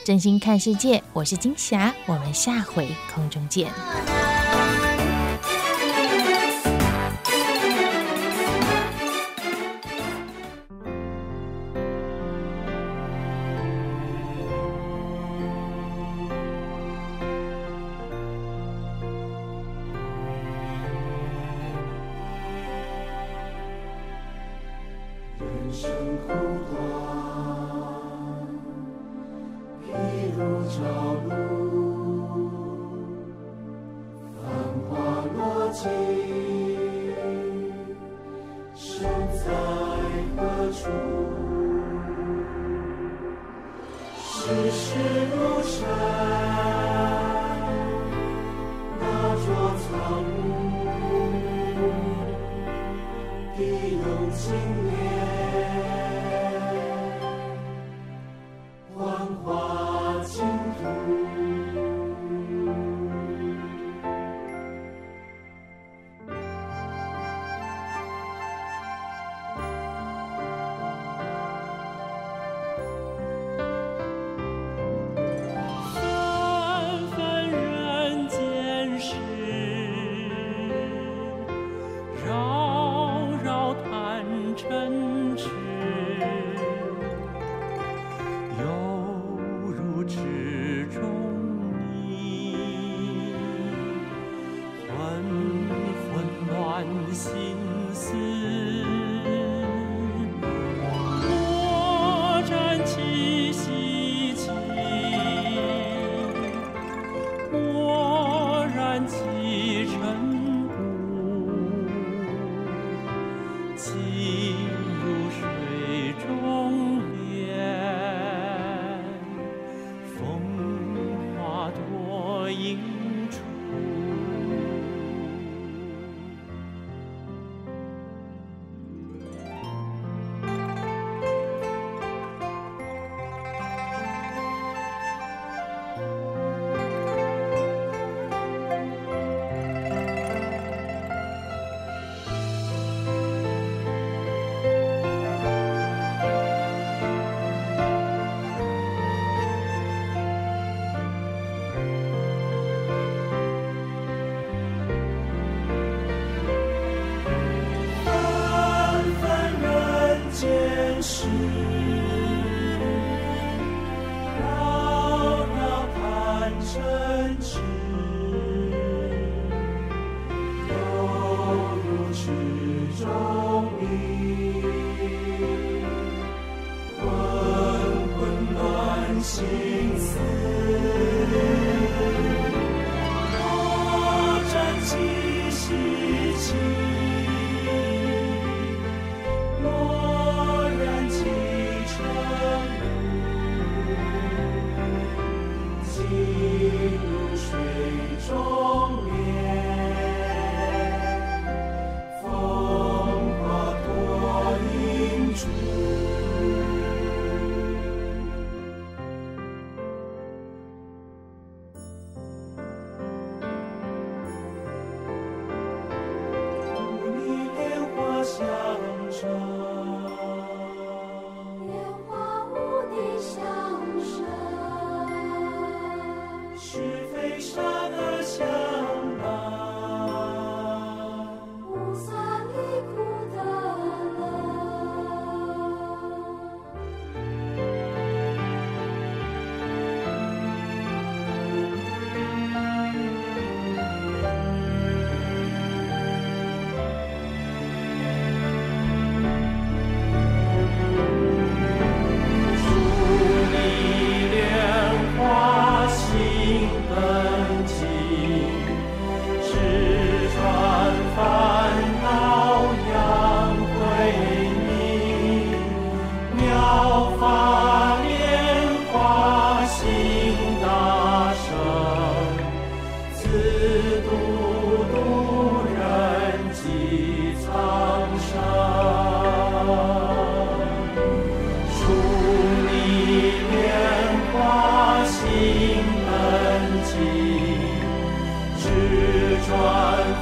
[0.04, 1.02] 真心看世界。
[1.14, 3.72] 我是金霞，我们下回空中见。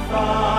[0.09, 0.58] far.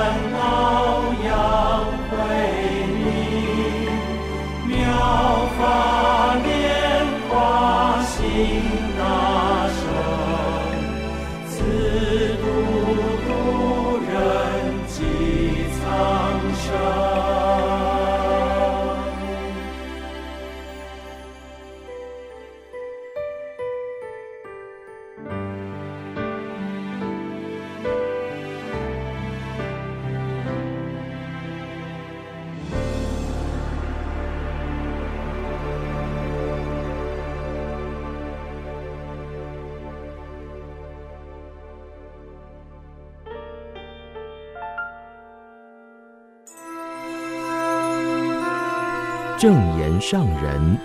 [49.40, 50.78] 正言上人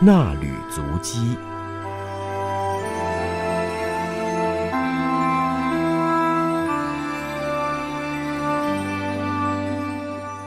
[0.00, 1.36] 那履足迹，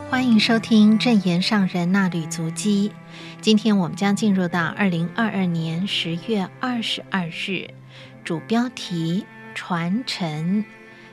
[0.09, 2.93] 欢迎收听正言上人那履足迹。
[3.41, 7.69] 今天我们将进入到二零二二年十月二十二日，
[8.23, 10.63] 主标题传承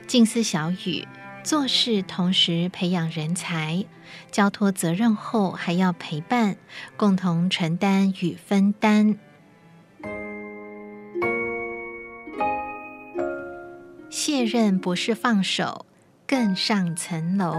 [0.07, 1.05] 静思小语。
[1.49, 3.83] 做事同时培养人才，
[4.29, 6.57] 交托责任后还要陪伴，
[6.95, 9.17] 共同承担与分担。
[14.11, 15.87] 卸任不是放手，
[16.27, 17.55] 更上层楼。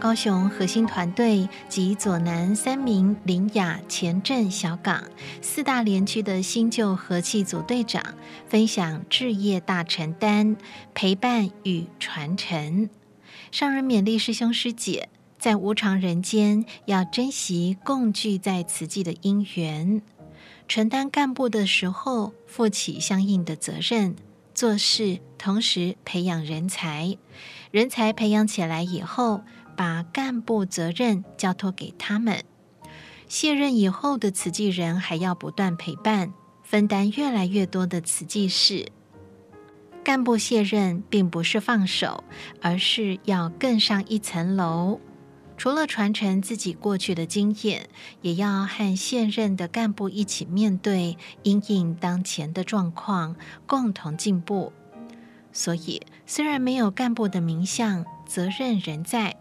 [0.00, 5.02] 高雄核心团队及左南三名林雅前镇小港
[5.42, 8.14] 四大连区的新旧和气组队长
[8.46, 10.56] 分享置业大承担，
[10.94, 12.88] 陪伴与传承。
[13.50, 20.00] 上人勉励师兄师姐，在无常人间要珍惜共聚在此际的因缘，
[20.68, 24.14] 承担干部的时候负起相应的责任，
[24.54, 27.18] 做事同时培养人才，
[27.72, 29.42] 人才培养起来以后。
[29.78, 32.42] 把干部责任交托给他们，
[33.28, 36.32] 卸任以后的慈济人还要不断陪伴，
[36.64, 38.90] 分担越来越多的慈济事。
[40.02, 42.24] 干部卸任并不是放手，
[42.60, 44.98] 而是要更上一层楼。
[45.56, 47.88] 除了传承自己过去的经验，
[48.20, 54.72] 也要和现任的干部一起面对因应当前的状况，共同进步。
[55.52, 59.36] 所以，虽然没有干部的名相，责任仍在。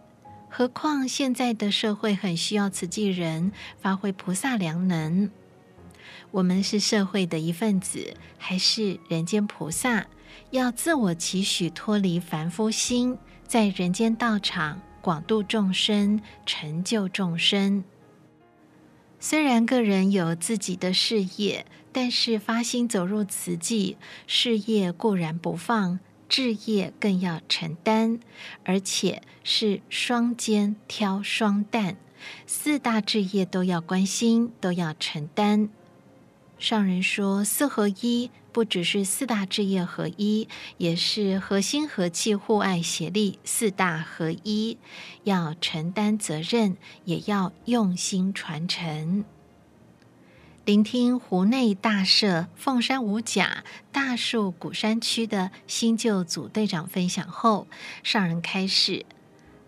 [0.58, 5.30] 何况现在的社会很需要慈济人发挥菩萨良能。
[6.32, 10.08] 我们是社会的一份子，还是人间菩萨？
[10.50, 17.84] 要自我期许，脱离凡夫心，在人间道场广度众生，成就众生。
[19.20, 26.00] 虽然个人有自己的事业，但是发心走入慈济，事业固然不放。
[26.30, 28.20] 置业更要承担，
[28.64, 31.96] 而且是双肩挑双担，
[32.46, 35.70] 四大置业都要关心，都要承担。
[36.60, 40.48] 上人说四合一，不只是四大置业合一，
[40.78, 44.78] 也是和心和气互爱协力，四大合一，
[45.24, 46.76] 要承担责任，
[47.06, 49.24] 也要用心传承。
[50.68, 53.64] 聆听湖内大社凤山五甲
[53.94, 57.68] 大树鼓山区的新旧组队长分享后，
[58.04, 59.06] 上人开示：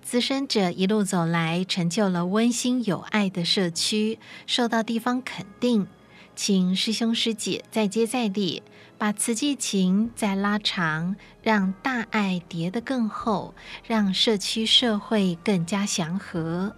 [0.02, 5.88] 资深者一路走来，成就了温馨有爱的社区，受到地方肯定，
[6.36, 8.62] 请师兄师姐再接再厉，
[8.98, 13.56] 把慈济情再拉长，让大爱叠得更厚，
[13.88, 16.76] 让社区社会更加祥和。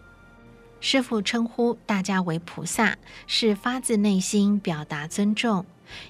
[0.81, 5.65] 师父称呼大家为菩萨，是发自内心表达尊重，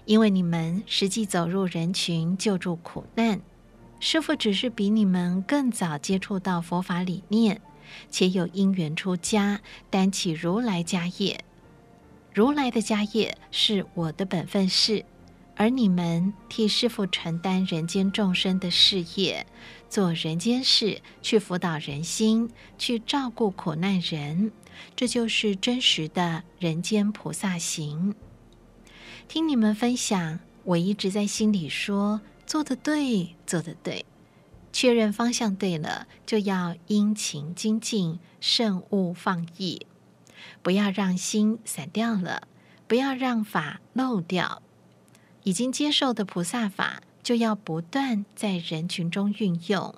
[0.05, 3.41] 因为你们实际走入人群，救助苦难。
[3.99, 7.59] 师父只是比你们更早接触到佛法理念，
[8.09, 9.59] 且有因缘出家，
[9.89, 11.43] 担起如来家业。
[12.33, 15.03] 如来的家业是我的本分事，
[15.57, 19.45] 而你们替师父承担人间众生的事业，
[19.89, 24.51] 做人间事，去辅导人心，去照顾苦难人。
[24.95, 28.15] 这就是真实的人间菩萨行。
[29.27, 34.05] 听你们分享，我一直在心里说：做得对，做得对。
[34.73, 39.85] 确认方向对了，就要殷勤精进，慎勿放逸，
[40.61, 42.47] 不要让心散掉了，
[42.87, 44.61] 不要让法漏掉。
[45.43, 49.93] 已经接受的菩萨法，就要不断在人群中运用，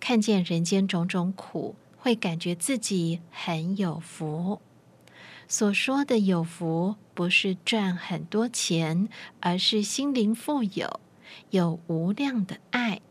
[0.00, 1.74] 看见人间种种苦。
[2.08, 4.62] 会感觉自己很有福。
[5.46, 11.00] 所说的有福，不是赚很多钱，而是心灵富有，
[11.50, 13.02] 有无量的爱。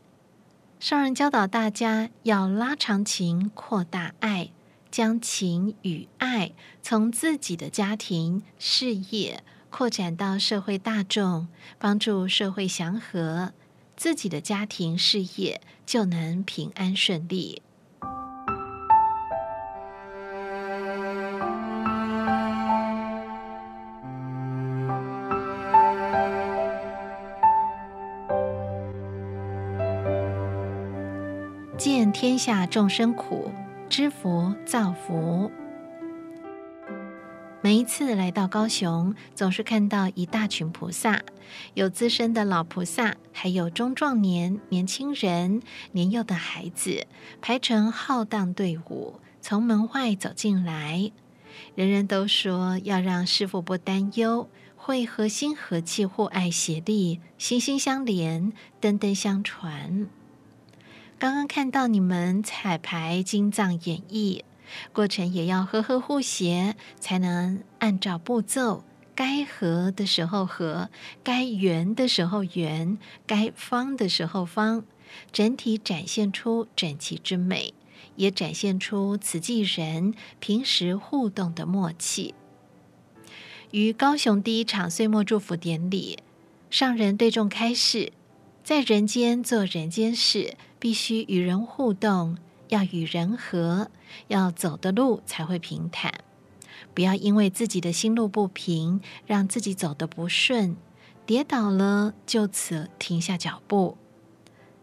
[0.80, 4.50] 上人教导大家要拉长情，扩大爱，
[4.90, 6.50] 将情与爱
[6.82, 11.46] 从自己的家庭、事业扩展到社会大众，
[11.78, 13.52] 帮助社会祥和，
[13.96, 17.62] 自己的家庭事业就能平安顺利。
[31.78, 33.52] 见天下众生苦，
[33.88, 35.48] 知福造福。
[37.60, 41.22] 每一次来到高雄，总是看到一大群菩萨，
[41.74, 45.62] 有资深的老菩萨，还有中壮年、年轻人、
[45.92, 47.06] 年幼的孩子，
[47.40, 51.12] 排成浩荡队伍，从门外走进来。
[51.76, 60.08] 人人都说要让师父不担忧，会和心和气、互爱协力、心心相连、灯灯相传。
[61.18, 64.42] 刚刚看到你们彩排金藏演绎
[64.92, 68.84] 过程，也要和和互协，才能按照步骤，
[69.16, 70.90] 该合的时候合，
[71.24, 74.84] 该圆的时候圆，该方的时候方，
[75.32, 77.74] 整体展现出整齐之美，
[78.14, 82.34] 也展现出慈济人平时互动的默契。
[83.72, 86.20] 于高雄第一场岁末祝福典礼，
[86.70, 88.12] 上人对众开示。
[88.62, 93.90] 在人间做人间事，必须与人互动，要与人和，
[94.28, 96.12] 要走的路才会平坦。
[96.94, 100.76] 不要因为自己的心路不平，让自己走得不顺，
[101.26, 103.96] 跌倒了就此停下脚步。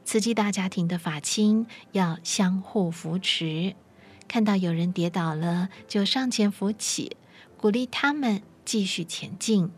[0.03, 3.75] 慈济大家庭的法亲要相互扶持，
[4.27, 7.17] 看到有人跌倒了，就上前扶起，
[7.57, 9.71] 鼓励他们继续前进。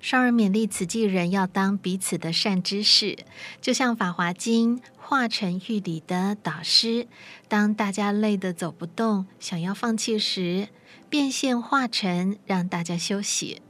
[0.00, 3.18] 商人勉励慈济人要当彼此的善知识，
[3.60, 7.08] 就像《法华经》化城喻里的导师，
[7.48, 10.68] 当大家累得走不动，想要放弃时，
[11.08, 13.60] 变现化城，让大家休息，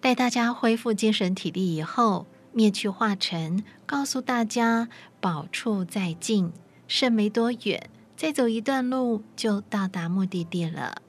[0.00, 4.88] 待大家恢复精神体力以后，灭去化城，告诉大家
[5.20, 6.50] 宝处在近，
[6.86, 11.02] 剩没多远，再走一段路就到达目的地了。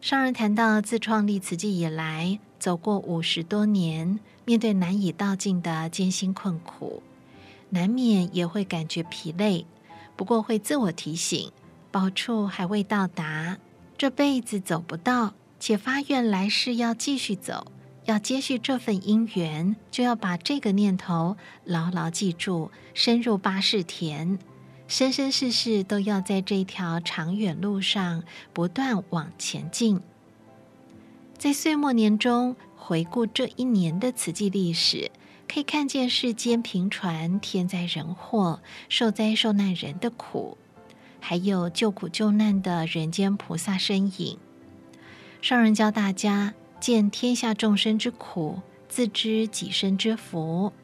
[0.00, 7.02] 商人谈到自创立慈济以来，走过五十多年，面对难以道尽的艰辛困苦，
[7.70, 9.64] 难免也会感觉疲累。
[10.14, 11.50] 不过会自我提醒，
[11.90, 13.56] 宝处还未到达，
[13.96, 17.72] 这辈子走不到，且发愿来世要继续走，
[18.04, 24.38] 要接续这份因缘，就要把这个念头牢牢记住，深入八识田，
[24.86, 30.02] 生生世世都要在这条长远路上不断往前进。
[31.40, 35.10] 在岁末年终回顾这一年的慈济历史，
[35.48, 38.60] 可以看见世间频传天灾人祸、
[38.90, 40.58] 受灾受难人的苦，
[41.18, 44.36] 还有救苦救难的人间菩萨身影。
[45.40, 50.74] 上人教大家见天下众生之苦，自知己身之福。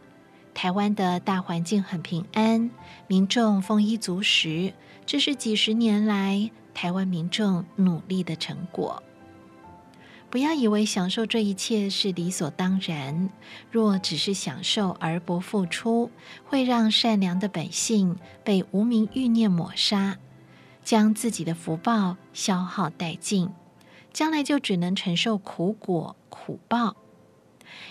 [0.54, 2.70] 台湾的大环境很平安，
[3.08, 4.72] 民众丰衣足食，
[5.04, 9.02] 这是几十年来台湾民众努力的成果。
[10.36, 13.30] 不要以为享受这一切是理所当然，
[13.70, 16.10] 若只是享受而不付出，
[16.44, 20.18] 会让善良的本性被无明欲念抹杀，
[20.84, 23.48] 将自己的福报消耗殆尽，
[24.12, 26.96] 将来就只能承受苦果苦报。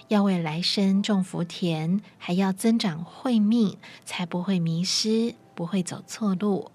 [0.09, 3.75] 要为来生种福田，还要增长慧命，
[4.05, 6.69] 才不会迷失，不会走错路。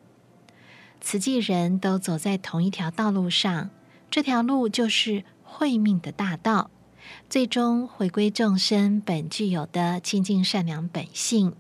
[1.00, 3.70] 慈济人都走在同一条道路上，
[4.10, 5.22] 这条路就是。
[5.60, 6.70] 慧命的大道，
[7.28, 11.54] 最终回归众生本具有的清净善良本性。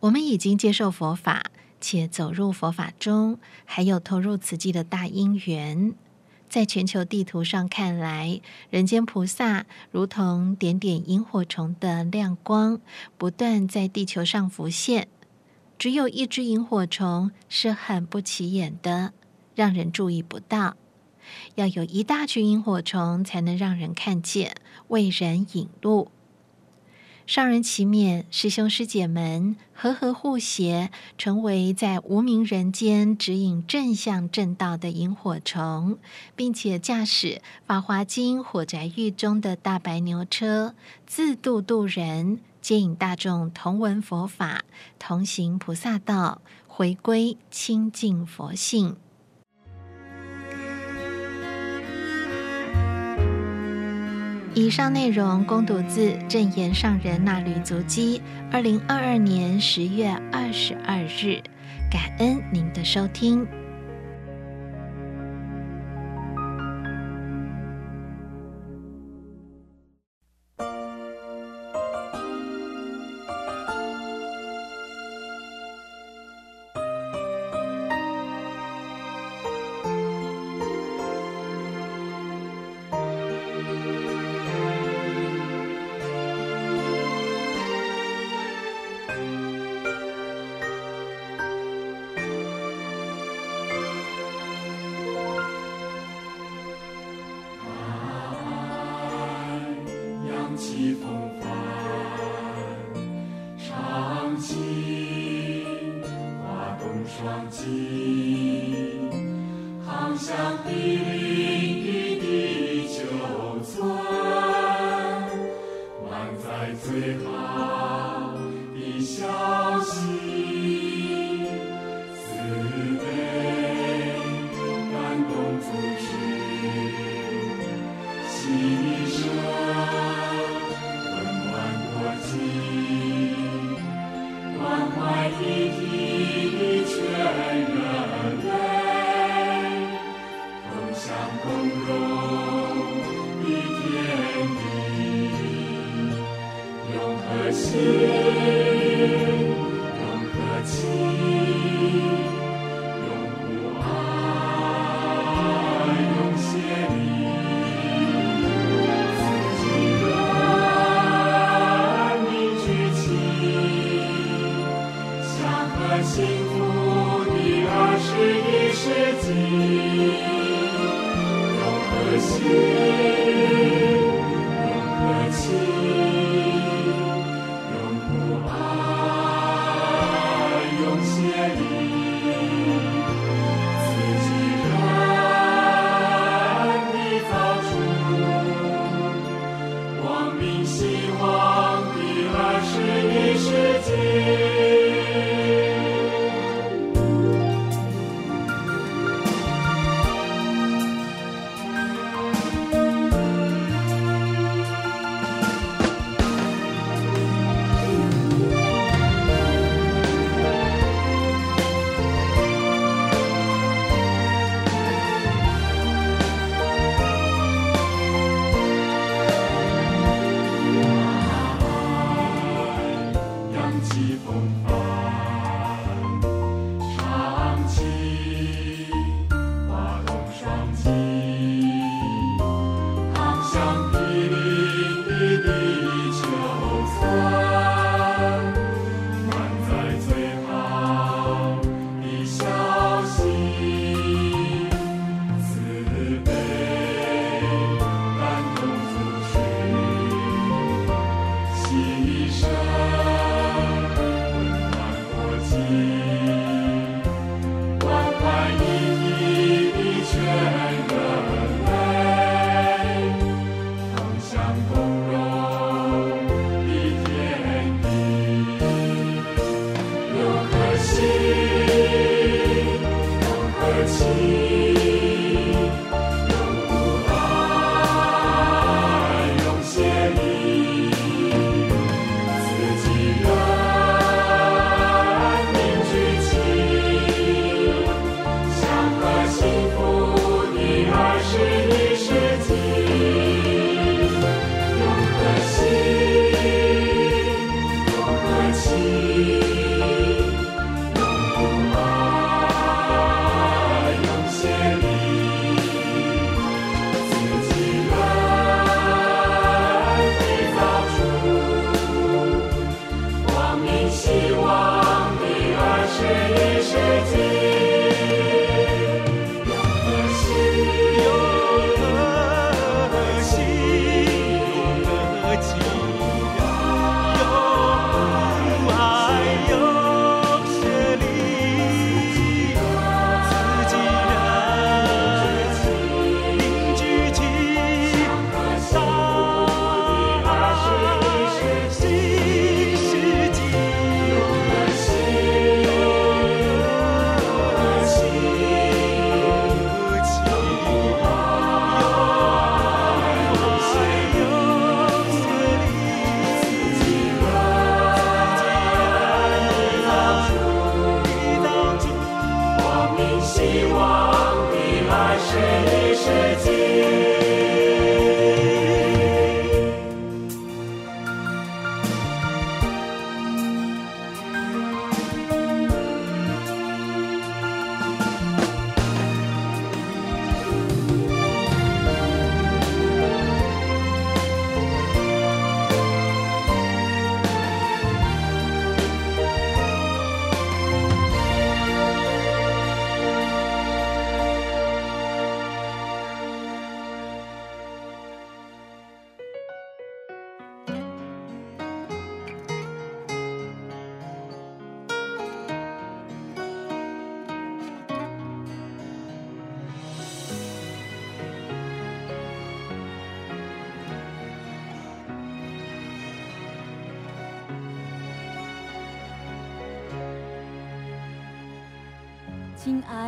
[0.00, 1.44] 我们已经接受佛法，
[1.80, 5.94] 且走入佛法中，还有投入慈济的大因缘。
[6.50, 12.78] 在全球地图上看来，人间菩萨如同点点萤火虫的亮光，
[13.16, 15.08] 不断在地球上浮现。
[15.78, 19.14] 只有一只萤火虫是很不起眼的，
[19.54, 20.76] 让人注意不到。
[21.56, 24.54] 要有一大群萤火虫，才能让人看见，
[24.88, 26.10] 为人引路。
[27.26, 35.98] 上人祈勉师兄师姐们和和互协，成为在无明人间指引正向正道的萤火虫，
[36.36, 37.26] 并且驾驶
[37.66, 44.64] 《法华经》火宅狱中的大白牛车，自度度人，接引大众同闻佛法，
[45.00, 48.94] 同行菩萨道，回归清净佛性。
[54.56, 61.42] 以上内容供读自正言上人衲履足迹，二零二二年十月二十二日，
[61.90, 63.46] 感恩您的收听。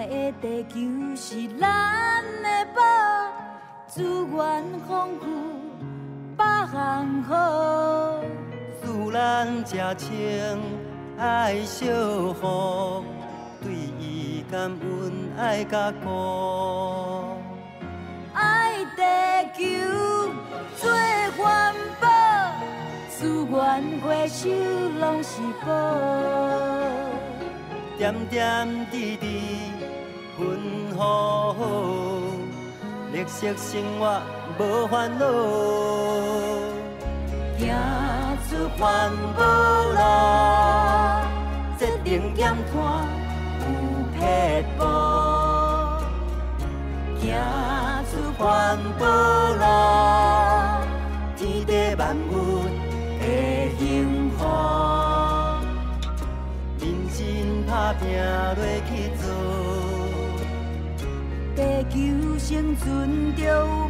[0.09, 0.77] 的地球
[1.15, 2.81] 是咱的宝，
[3.87, 5.27] 资源丰富，
[6.37, 8.21] 百项好。
[8.83, 10.09] 自然真情
[11.19, 11.91] 爱惜
[12.41, 13.05] 护，
[13.61, 17.37] 对伊感恩爱甲顾。
[18.33, 19.03] 爱地
[19.59, 19.65] 球
[20.77, 20.91] 做
[21.37, 22.09] 环保，
[23.11, 24.49] 资源回收
[25.01, 25.69] 拢是宝。
[27.99, 28.78] 点点
[30.99, 31.61] 好好，
[33.13, 34.21] 绿色生活
[34.59, 35.25] 无烦恼。
[37.57, 37.69] 行
[38.49, 39.41] 出环保
[39.95, 40.01] 路，
[41.79, 42.75] 责任减碳
[43.61, 43.65] 有
[44.19, 44.19] 撇
[44.77, 44.83] 步。
[47.21, 47.25] 行
[48.11, 49.07] 出环保
[49.55, 49.63] 路，
[51.37, 52.33] 天地万物
[53.21, 53.23] 会
[53.79, 53.87] 幸
[54.37, 54.39] 福。
[57.71, 58.91] 打拼落去
[61.91, 63.89] 求生存着无。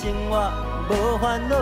[0.00, 0.52] 生活
[0.88, 1.56] 无烦恼，